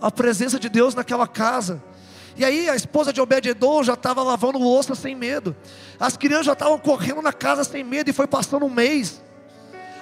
[0.00, 1.82] a presença de Deus naquela casa.
[2.36, 5.54] E aí a esposa de Obed-Edom já estava lavando louça sem medo.
[5.98, 9.22] As crianças já estavam correndo na casa sem medo e foi passando um mês.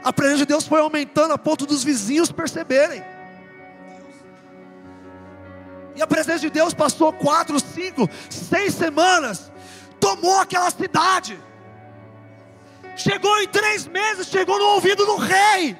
[0.03, 3.05] A presença de Deus foi aumentando a ponto dos vizinhos perceberem.
[5.95, 9.53] E a presença de Deus passou quatro, cinco, seis semanas,
[10.01, 11.39] tomou aquela cidade.
[12.97, 15.77] Chegou em três meses, chegou no ouvido do rei.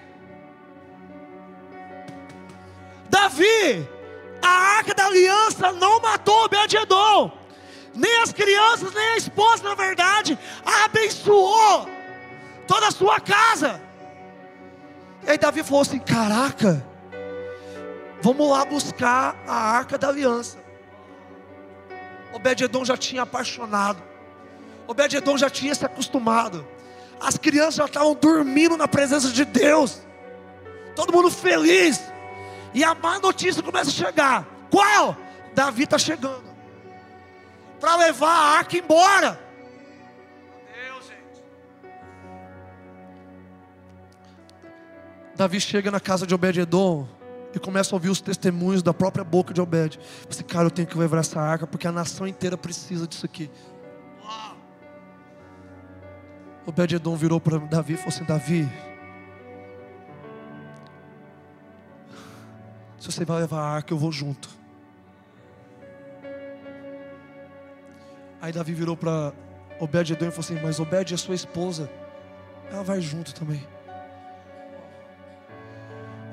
[3.09, 3.89] Davi,
[4.43, 7.31] a arca da aliança não matou Obed-Edom,
[7.95, 10.39] nem as crianças, nem a esposa, na verdade,
[10.85, 11.89] abençoou
[12.67, 13.81] toda a sua casa.
[15.25, 16.85] E aí Davi falou assim: Caraca,
[18.21, 20.59] vamos lá buscar a arca da aliança.
[22.33, 24.03] Obed-Edom já tinha apaixonado,
[24.89, 26.67] Obed-Edom já tinha se acostumado.
[27.21, 30.03] As crianças já estavam dormindo na presença de Deus,
[30.97, 32.12] todo mundo feliz,
[32.75, 35.17] e a má notícia começa a chegar: qual?
[35.55, 36.53] Davi está chegando
[37.81, 39.39] para levar a arca embora.
[40.73, 41.43] Deus, gente.
[45.35, 47.07] Davi chega na casa de Obed-Edom
[47.55, 49.99] e começa a ouvir os testemunhos da própria boca de Obed.
[50.31, 53.51] Esse cara, eu tenho que levar essa arca porque a nação inteira precisa disso aqui.
[56.65, 58.71] Obed-Edom virou para Davi e falou assim: Davi,
[63.03, 64.49] se você vai levar a arca, eu vou junto.
[68.41, 69.33] Aí Davi virou para
[69.81, 71.91] Obed-Edom e falou assim: Mas Obed é sua esposa,
[72.71, 73.67] ela vai junto também.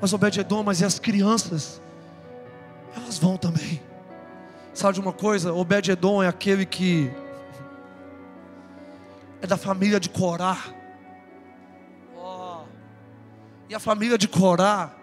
[0.00, 1.82] Mas Obed-Edom, mas e as crianças?
[2.96, 3.82] Elas vão também.
[4.72, 5.52] Sabe de uma coisa?
[5.52, 7.12] Obed-Edom é aquele que
[9.42, 10.56] é da família de Corá.
[12.16, 12.60] Oh.
[13.68, 14.99] E a família de Corá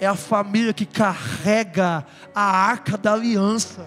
[0.00, 3.86] é a família que carrega a arca da aliança.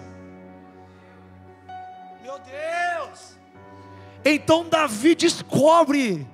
[2.22, 3.36] Meu Deus!
[4.24, 6.26] Então Davi descobre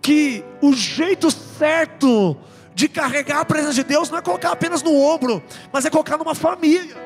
[0.00, 2.36] que o jeito certo
[2.74, 5.42] de carregar a presença de Deus não é colocar apenas no ombro,
[5.72, 6.96] mas é colocar numa família.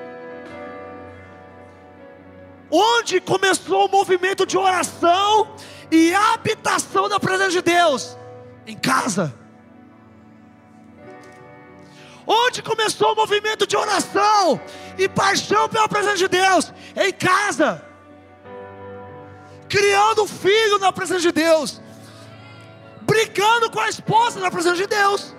[2.70, 5.55] Onde começou o movimento de oração
[5.90, 8.16] e habitação da presença de Deus?
[8.66, 9.35] Em casa.
[12.27, 14.61] Onde começou o movimento de oração
[14.99, 16.73] e paixão pela presença de Deus?
[16.97, 17.85] Em casa.
[19.69, 21.81] Criando filho na presença de Deus.
[23.03, 25.35] Brigando com a esposa na presença de Deus.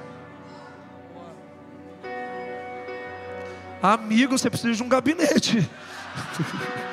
[3.82, 5.70] Amigo, você precisa de um gabinete.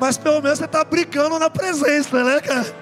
[0.00, 2.74] Mas pelo menos você está brincando na presença, né, cara?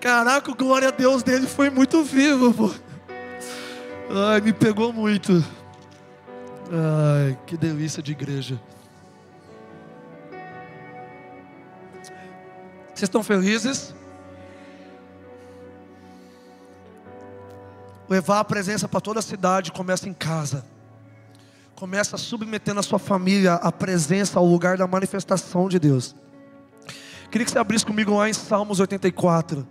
[0.00, 2.74] Caraca, glória a Deus dele foi muito vivo, pô.
[4.10, 5.44] Ai, me pegou muito.
[6.72, 8.58] Ai, que delícia de igreja.
[12.86, 13.94] Vocês estão felizes?
[18.08, 20.64] Levar a presença para toda a cidade começa em casa.
[21.74, 26.16] Começa submetendo a sua família à presença, ao lugar da manifestação de Deus.
[27.30, 29.66] Queria que você abrisse comigo lá em Salmos 84.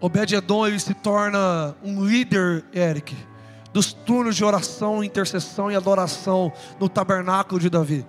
[0.00, 3.14] Obed-Edom ele se torna um líder, Eric,
[3.72, 8.06] dos turnos de oração, intercessão e adoração no tabernáculo de Davi.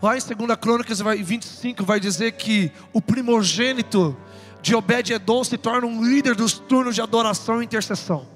[0.00, 4.16] Lá em 2 Crônicas 25 vai dizer que o primogênito
[4.62, 8.26] de Obed-Edom se torna um líder dos turnos de adoração e intercessão.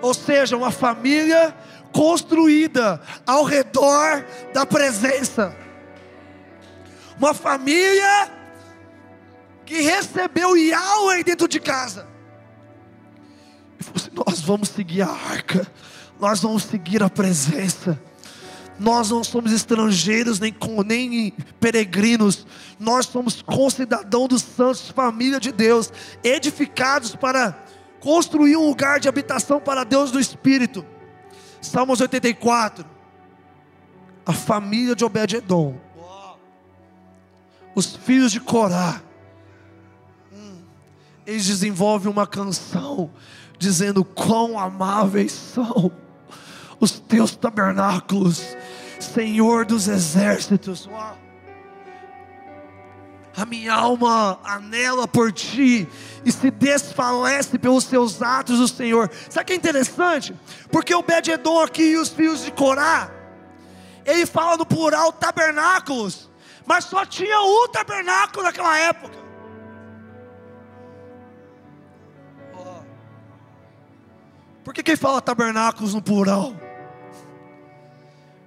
[0.00, 1.54] Ou seja, uma família
[1.92, 5.56] construída ao redor da presença.
[7.16, 8.41] Uma família
[9.64, 12.06] que recebeu Yahweh dentro de casa.
[13.78, 15.66] E falou assim: Nós vamos seguir a arca,
[16.20, 18.00] nós vamos seguir a presença.
[18.78, 20.54] Nós não somos estrangeiros nem,
[20.86, 21.30] nem
[21.60, 22.46] peregrinos,
[22.80, 25.92] nós somos concidadãos dos santos, família de Deus,
[26.24, 27.56] edificados para
[28.00, 30.84] construir um lugar de habitação para Deus do Espírito.
[31.60, 32.84] Salmos 84.
[34.26, 35.76] A família de Obed-Edom.
[37.74, 39.00] Os filhos de Corá.
[41.26, 43.10] Eles desenvolvem uma canção
[43.58, 45.92] dizendo quão amáveis são
[46.80, 48.44] os teus tabernáculos,
[48.98, 50.88] Senhor dos exércitos.
[53.36, 55.88] A minha alma anela por ti
[56.24, 59.08] e se desfalece pelos seus atos, o Senhor.
[59.30, 60.36] Sabe que é interessante?
[60.70, 63.10] Porque o Bededon aqui e os filhos de Corá,
[64.04, 66.28] ele fala no plural tabernáculos,
[66.66, 69.21] mas só tinha um tabernáculo naquela época.
[74.64, 76.54] Por que, que ele fala tabernáculos no plural?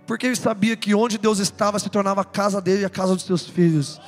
[0.05, 3.13] Porque ele sabia que onde Deus estava se tornava a casa dele e a casa
[3.13, 3.99] dos seus filhos.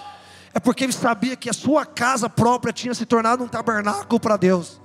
[0.53, 4.37] É porque ele sabia que a sua casa própria tinha se tornado um tabernáculo para
[4.37, 4.79] Deus.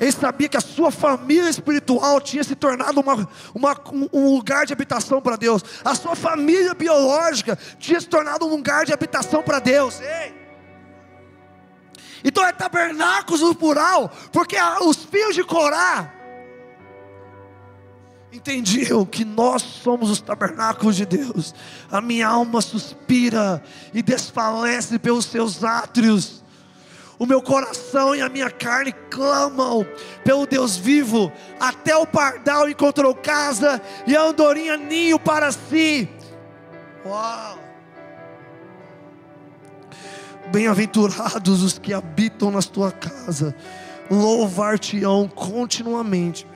[0.00, 3.76] Ele sabia que a sua família espiritual tinha se tornado uma, uma,
[4.12, 5.62] um lugar de habitação para Deus.
[5.84, 10.00] A sua família biológica tinha se tornado um lugar de habitação para Deus.
[10.00, 10.41] Ei!
[12.24, 16.12] Então é tabernáculos no plural, porque os filhos de Corá
[18.32, 21.54] entendiam que nós somos os tabernáculos de Deus.
[21.90, 23.62] A minha alma suspira
[23.92, 26.42] e desfalece pelos seus átrios.
[27.18, 29.86] O meu coração e a minha carne clamam
[30.24, 31.30] pelo Deus vivo.
[31.60, 36.08] Até o pardal encontrou casa e a andorinha ninho para si.
[37.04, 37.61] Uau!
[40.50, 43.54] Bem-aventurados os que habitam na tua casa,
[44.10, 46.46] louvar-te-ão continuamente.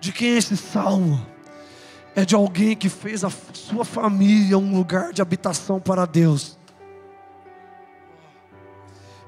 [0.00, 1.24] De quem é esse salmo?
[2.14, 6.58] É de alguém que fez a sua família um lugar de habitação para Deus.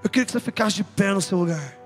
[0.04, 1.85] Eu queria que você ficasse de pé no seu lugar.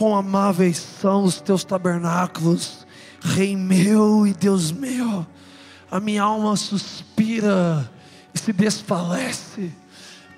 [0.00, 2.86] Quão amáveis são os teus tabernáculos,
[3.22, 5.26] Rei meu e Deus meu.
[5.90, 7.92] A minha alma suspira
[8.34, 9.70] e se desfalece.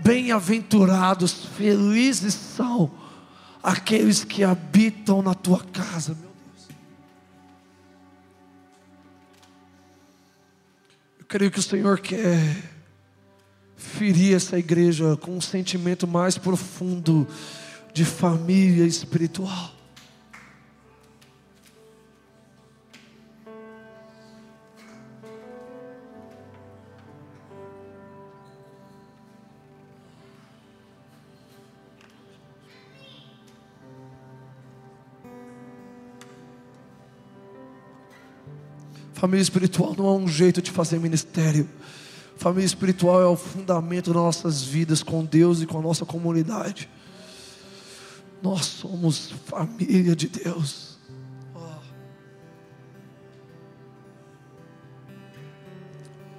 [0.00, 2.90] Bem-aventurados, felizes são
[3.62, 6.68] aqueles que habitam na tua casa, meu Deus.
[11.20, 12.64] Eu creio que o Senhor quer
[13.76, 17.28] ferir essa igreja com um sentimento mais profundo
[17.92, 19.70] de família espiritual.
[39.12, 41.68] Família espiritual não é um jeito de fazer ministério.
[42.36, 46.88] Família espiritual é o fundamento das nossas vidas com Deus e com a nossa comunidade.
[48.42, 50.98] Nós somos família de Deus.
[51.54, 51.78] Oh.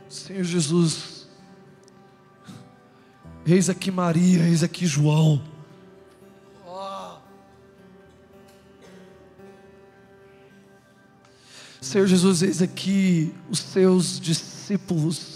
[0.09, 1.29] Senhor Jesus,
[3.45, 5.41] eis aqui Maria, eis aqui João.
[6.67, 7.15] Oh.
[11.79, 15.32] Senhor Jesus, eis aqui os seus discípulos.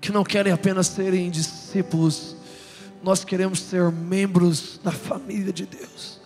[0.00, 2.36] Que não querem apenas serem discípulos,
[3.02, 6.20] nós queremos ser membros da família de Deus,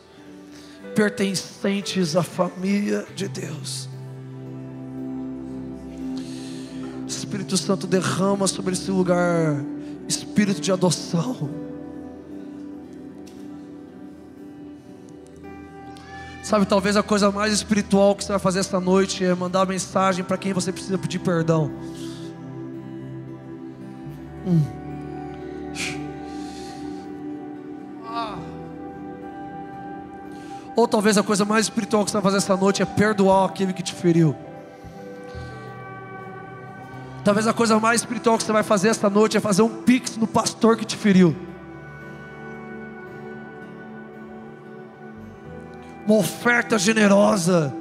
[0.94, 3.88] pertencentes à família de Deus.
[7.06, 9.56] Espírito Santo derrama sobre esse lugar
[10.08, 11.50] espírito de adoção.
[16.42, 20.22] Sabe, talvez a coisa mais espiritual que você vai fazer esta noite é mandar mensagem
[20.22, 21.70] para quem você precisa pedir perdão.
[30.76, 33.72] Ou talvez a coisa mais espiritual que você vai fazer esta noite é perdoar aquele
[33.72, 34.34] que te feriu.
[37.24, 40.16] Talvez a coisa mais espiritual que você vai fazer esta noite é fazer um pix
[40.16, 41.34] no pastor que te feriu.
[46.06, 47.74] Uma oferta generosa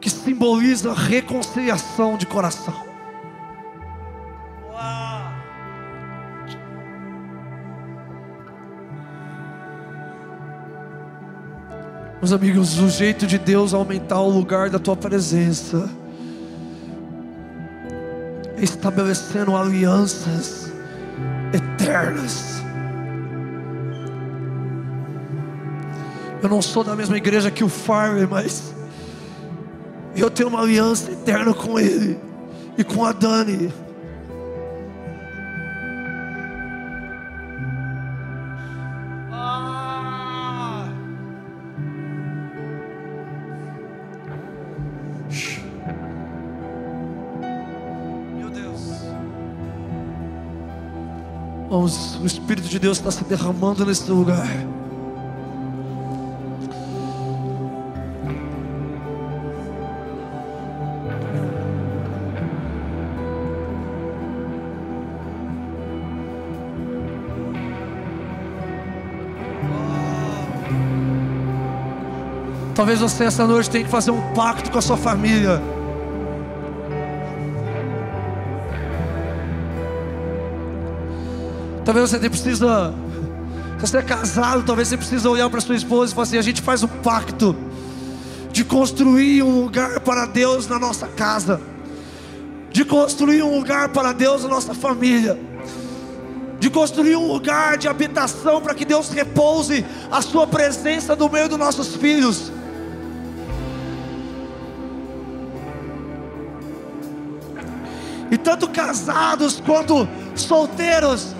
[0.00, 2.93] que simboliza reconciliação de coração.
[12.24, 15.90] Meus amigos, o jeito de Deus aumentar o lugar da tua presença
[18.56, 20.72] estabelecendo alianças
[21.52, 22.62] eternas.
[26.42, 28.72] Eu não sou da mesma igreja que o Fire, mas
[30.16, 32.18] eu tenho uma aliança eterna com ele
[32.78, 33.70] e com a Dani.
[52.24, 54.48] O Espírito de Deus está se derramando nesse lugar.
[72.74, 75.73] Talvez você essa noite tenha que fazer um pacto com a sua família.
[81.84, 82.94] Talvez você precisa,
[83.78, 86.42] se você é casado, talvez você precisa olhar para sua esposa e falar assim: a
[86.42, 87.54] gente faz um pacto
[88.50, 91.60] de construir um lugar para Deus na nossa casa,
[92.70, 95.38] de construir um lugar para Deus na nossa família,
[96.58, 101.50] de construir um lugar de habitação para que Deus repouse a Sua presença no meio
[101.50, 102.50] dos nossos filhos.
[108.30, 111.33] E tanto casados quanto solteiros,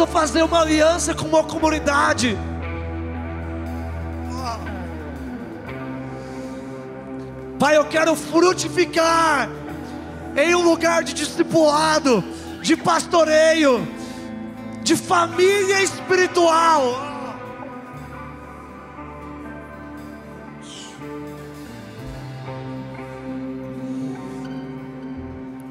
[0.00, 2.38] precisam fazer uma aliança com uma comunidade.
[7.58, 9.50] Pai, eu quero frutificar
[10.36, 12.24] em um lugar de discipulado,
[12.62, 13.86] de pastoreio,
[14.82, 17.08] de família espiritual.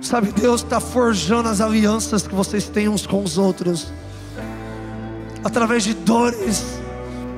[0.02, 3.92] Sabe, Deus está forjando as alianças que vocês têm uns com os outros,
[5.44, 6.80] através de dores,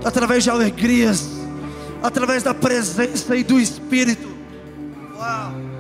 [0.04, 1.30] através de alegrias,
[2.02, 4.30] através da presença e do Espírito.
[5.18, 5.72] Uau!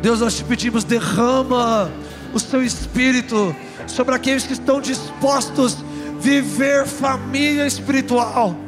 [0.00, 1.90] Deus, nós te pedimos, derrama
[2.32, 3.54] o seu espírito
[3.86, 8.67] sobre aqueles que estão dispostos a viver família espiritual.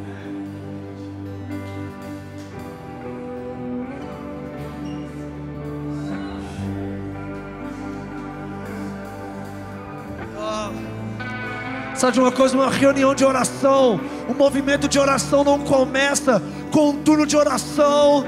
[12.01, 16.89] Sabe de uma coisa, uma reunião de oração, um movimento de oração não começa com
[16.89, 18.25] um turno de oração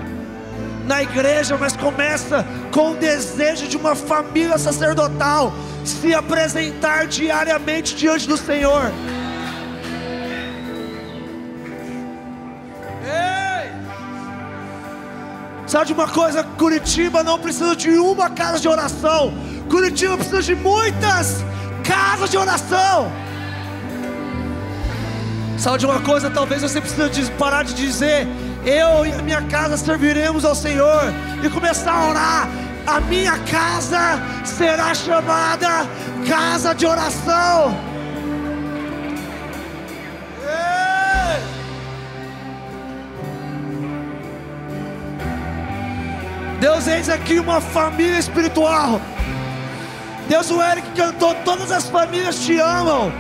[0.85, 5.55] na igreja, mas começa com o desejo de uma família sacerdotal
[5.87, 8.93] se apresentar diariamente diante do Senhor.
[15.67, 16.45] Sabe de uma coisa?
[16.45, 19.33] Curitiba não precisa de uma casa de oração,
[19.71, 21.43] Curitiba precisa de muitas
[21.83, 23.32] casas de oração.
[25.63, 26.29] Sabe de uma coisa?
[26.29, 28.27] Talvez você precise parar de dizer
[28.67, 31.05] eu e a minha casa serviremos ao Senhor
[31.41, 32.49] e começar a orar.
[32.85, 35.87] A minha casa será chamada
[36.29, 37.79] casa de oração.
[46.59, 49.01] Deus, eis aqui uma família espiritual.
[50.29, 53.13] Deus, o Eric cantou, todas as famílias te amam.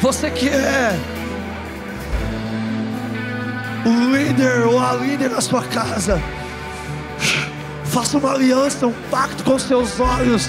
[0.00, 0.98] Você que é
[3.84, 6.18] o líder ou a líder da sua casa,
[7.84, 10.48] faça uma aliança, um pacto com seus olhos.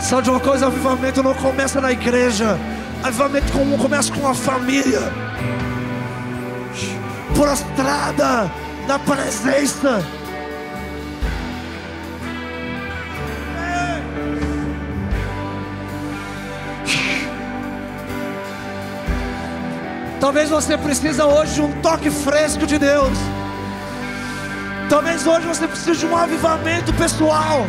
[0.00, 0.66] Sabe de uma coisa?
[0.66, 2.58] Avivamento não começa na igreja,
[3.04, 5.02] avivamento começa com a família,
[7.32, 8.50] prostrada
[8.88, 10.04] na presença
[20.24, 23.18] Talvez você precisa hoje de um toque fresco de Deus.
[24.88, 27.66] Talvez hoje você precise de um avivamento pessoal.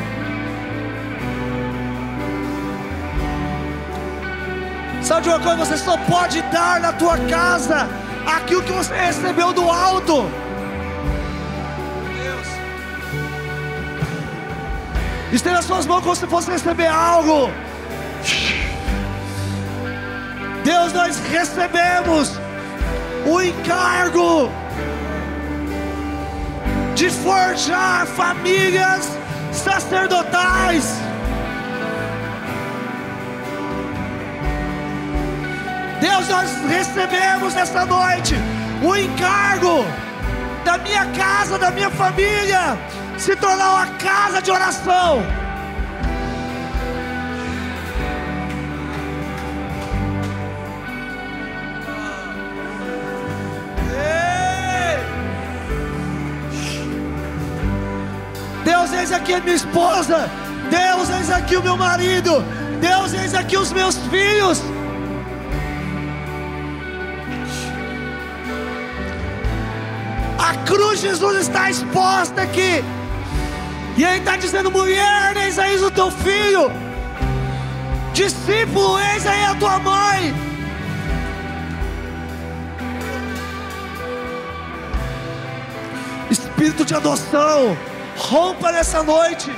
[5.03, 5.65] Sabe de uma coisa?
[5.65, 7.89] Você só pode dar na tua casa
[8.25, 10.31] aquilo que você recebeu do alto.
[12.23, 12.47] Deus.
[15.33, 17.51] Esteja nas suas mãos como se fosse receber algo.
[20.63, 22.44] Deus, nós recebemos
[23.25, 24.51] o encargo
[26.93, 29.09] de forjar famílias
[29.51, 31.01] sacerdotais.
[35.99, 38.35] Deus, nós recebemos nesta noite
[38.83, 39.85] o encargo
[40.63, 42.77] da minha casa, da minha família,
[43.17, 45.44] se tornar uma casa de oração.
[59.05, 60.29] Eis aqui a minha esposa.
[60.69, 62.43] Deus, eis aqui o meu marido.
[62.81, 64.63] Deus, eis aqui os meus filhos.
[70.39, 72.83] A cruz de Jesus está exposta aqui.
[73.95, 76.71] E ele está dizendo: mulher, eis aí o teu filho.
[78.11, 80.33] Discípulo, eis aí a tua mãe.
[86.31, 87.77] Espírito de adoção
[88.15, 89.51] Rompa nessa noite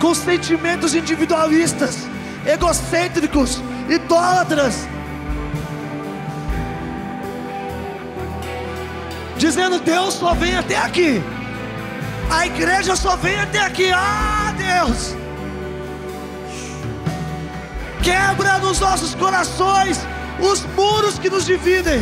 [0.00, 2.08] com sentimentos individualistas,
[2.46, 4.88] egocêntricos, idólatras.
[9.36, 11.22] Dizendo Deus só vem até aqui.
[12.30, 13.90] A igreja só vem até aqui.
[13.92, 15.14] Ah, Deus!
[18.02, 20.00] Quebra nos nossos corações
[20.40, 22.00] os muros que nos dividem.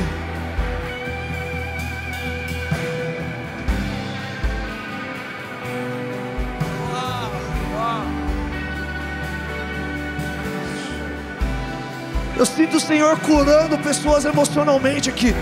[12.41, 15.35] Eu sinto o Senhor curando pessoas emocionalmente aqui.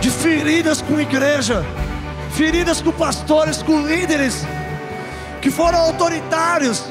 [0.00, 1.64] De feridas com igreja,
[2.32, 4.44] feridas com pastores, com líderes
[5.40, 6.86] que foram autoritários,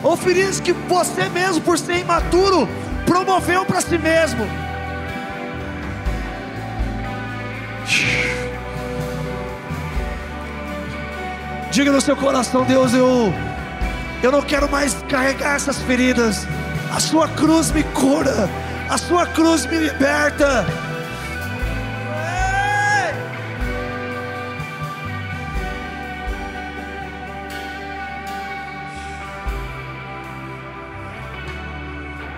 [0.00, 2.68] ou feridas que você mesmo, por ser imaturo,
[3.04, 4.46] promoveu para si mesmo.
[11.72, 13.34] Diga no seu coração, Deus, eu
[14.22, 16.46] eu não quero mais carregar essas feridas.
[16.94, 18.48] A sua cruz me cura.
[18.88, 20.64] A sua cruz me liberta.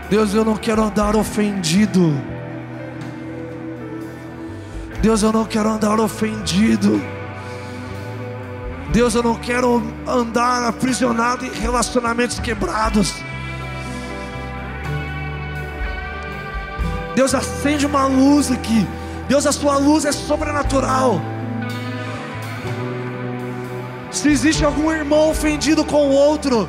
[0.09, 2.15] Deus, eu não quero andar ofendido.
[5.03, 7.03] Deus, eu não quero andar ofendido.
[8.95, 13.13] Deus, eu não quero andar aprisionado em relacionamentos quebrados.
[17.17, 18.87] Deus, acende uma luz aqui.
[19.27, 21.21] Deus, a sua luz é sobrenatural.
[24.13, 26.69] Se existe algum irmão ofendido com o outro,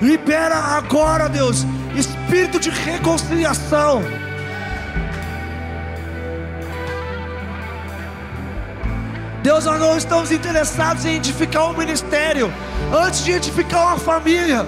[0.00, 4.00] libera agora, Deus, espírito de reconciliação.
[9.42, 12.52] Deus, nós não estamos interessados em edificar um ministério
[12.94, 14.64] antes de edificar uma família.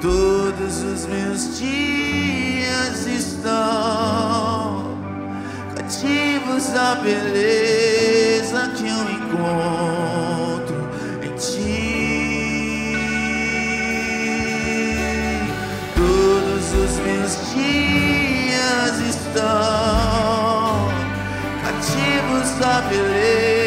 [0.00, 4.96] Todos os meus dias estão
[5.74, 10.88] cativos da beleza que eu encontro
[11.20, 12.94] em ti.
[15.96, 20.88] Todos os meus dias estão
[21.64, 23.57] cativos da beleza.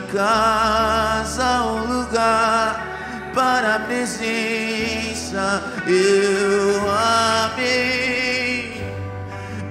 [0.00, 2.86] minha casa um lugar
[3.34, 5.62] para a presença.
[5.86, 6.90] Eu
[7.52, 8.82] amei,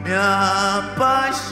[0.04, 1.50] me apaixonei.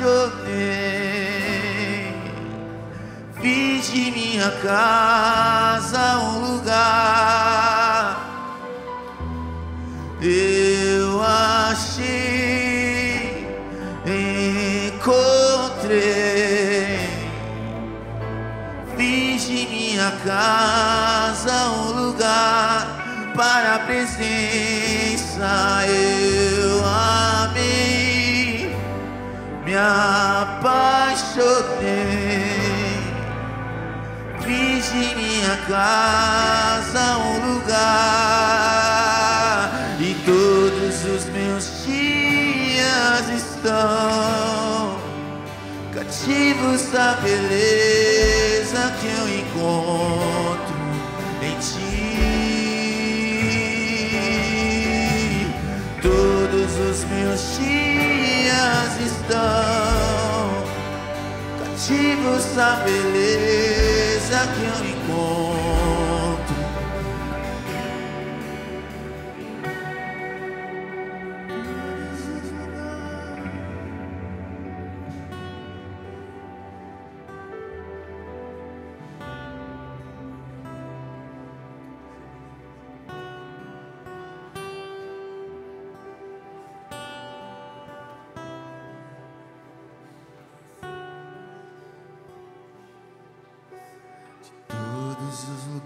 [3.42, 8.28] Fiz de minha casa um lugar.
[10.22, 12.08] Eu achei,
[14.88, 16.37] encontrei.
[19.98, 25.48] minha casa um lugar para a presença.
[25.88, 28.76] Eu amei,
[29.66, 30.78] me apaixonei.
[34.42, 37.74] Fiz de minha casa um lugar
[40.00, 45.02] e todos os meus dias estão
[45.92, 48.37] cativos da beleza
[49.00, 50.76] que eu encontro
[51.42, 51.98] em ti.
[56.02, 60.48] Todos os meus dias estão
[61.60, 65.87] cativos da beleza que eu encontro.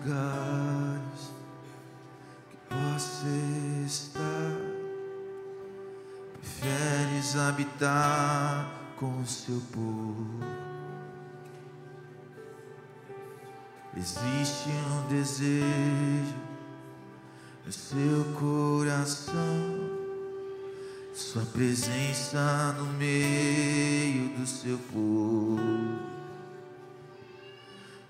[0.01, 1.31] Lugares
[2.49, 3.27] que possa
[3.85, 4.57] estar,
[6.39, 10.39] preferes habitar com o seu povo.
[13.95, 16.35] Existe um desejo
[17.65, 19.35] no seu coração,
[21.13, 26.11] sua presença no meio do seu povo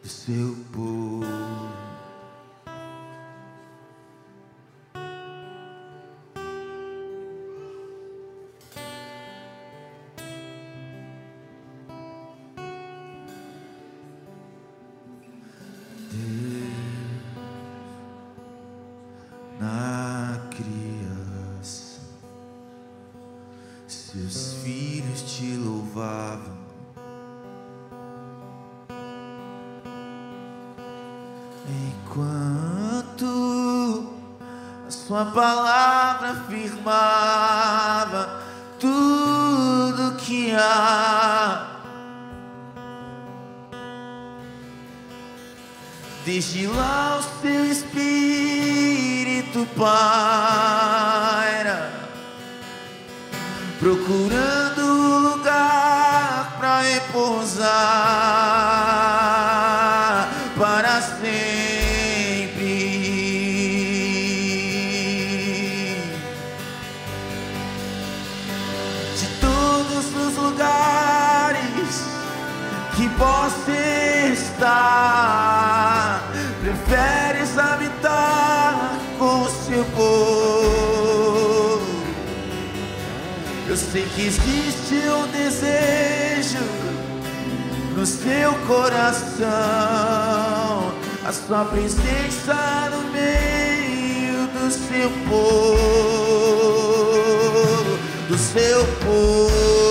[0.02, 1.21] do seu povo.
[35.34, 38.42] Palavra afirmava
[38.80, 41.68] tudo que há.
[46.26, 50.81] Desde lá o seu espírito paira,
[84.22, 86.60] que existe um desejo
[87.96, 89.48] no seu coração,
[91.26, 95.58] a sua presença no meio do seu povo,
[98.30, 99.91] do seu povo.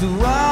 [0.00, 0.47] No santuário,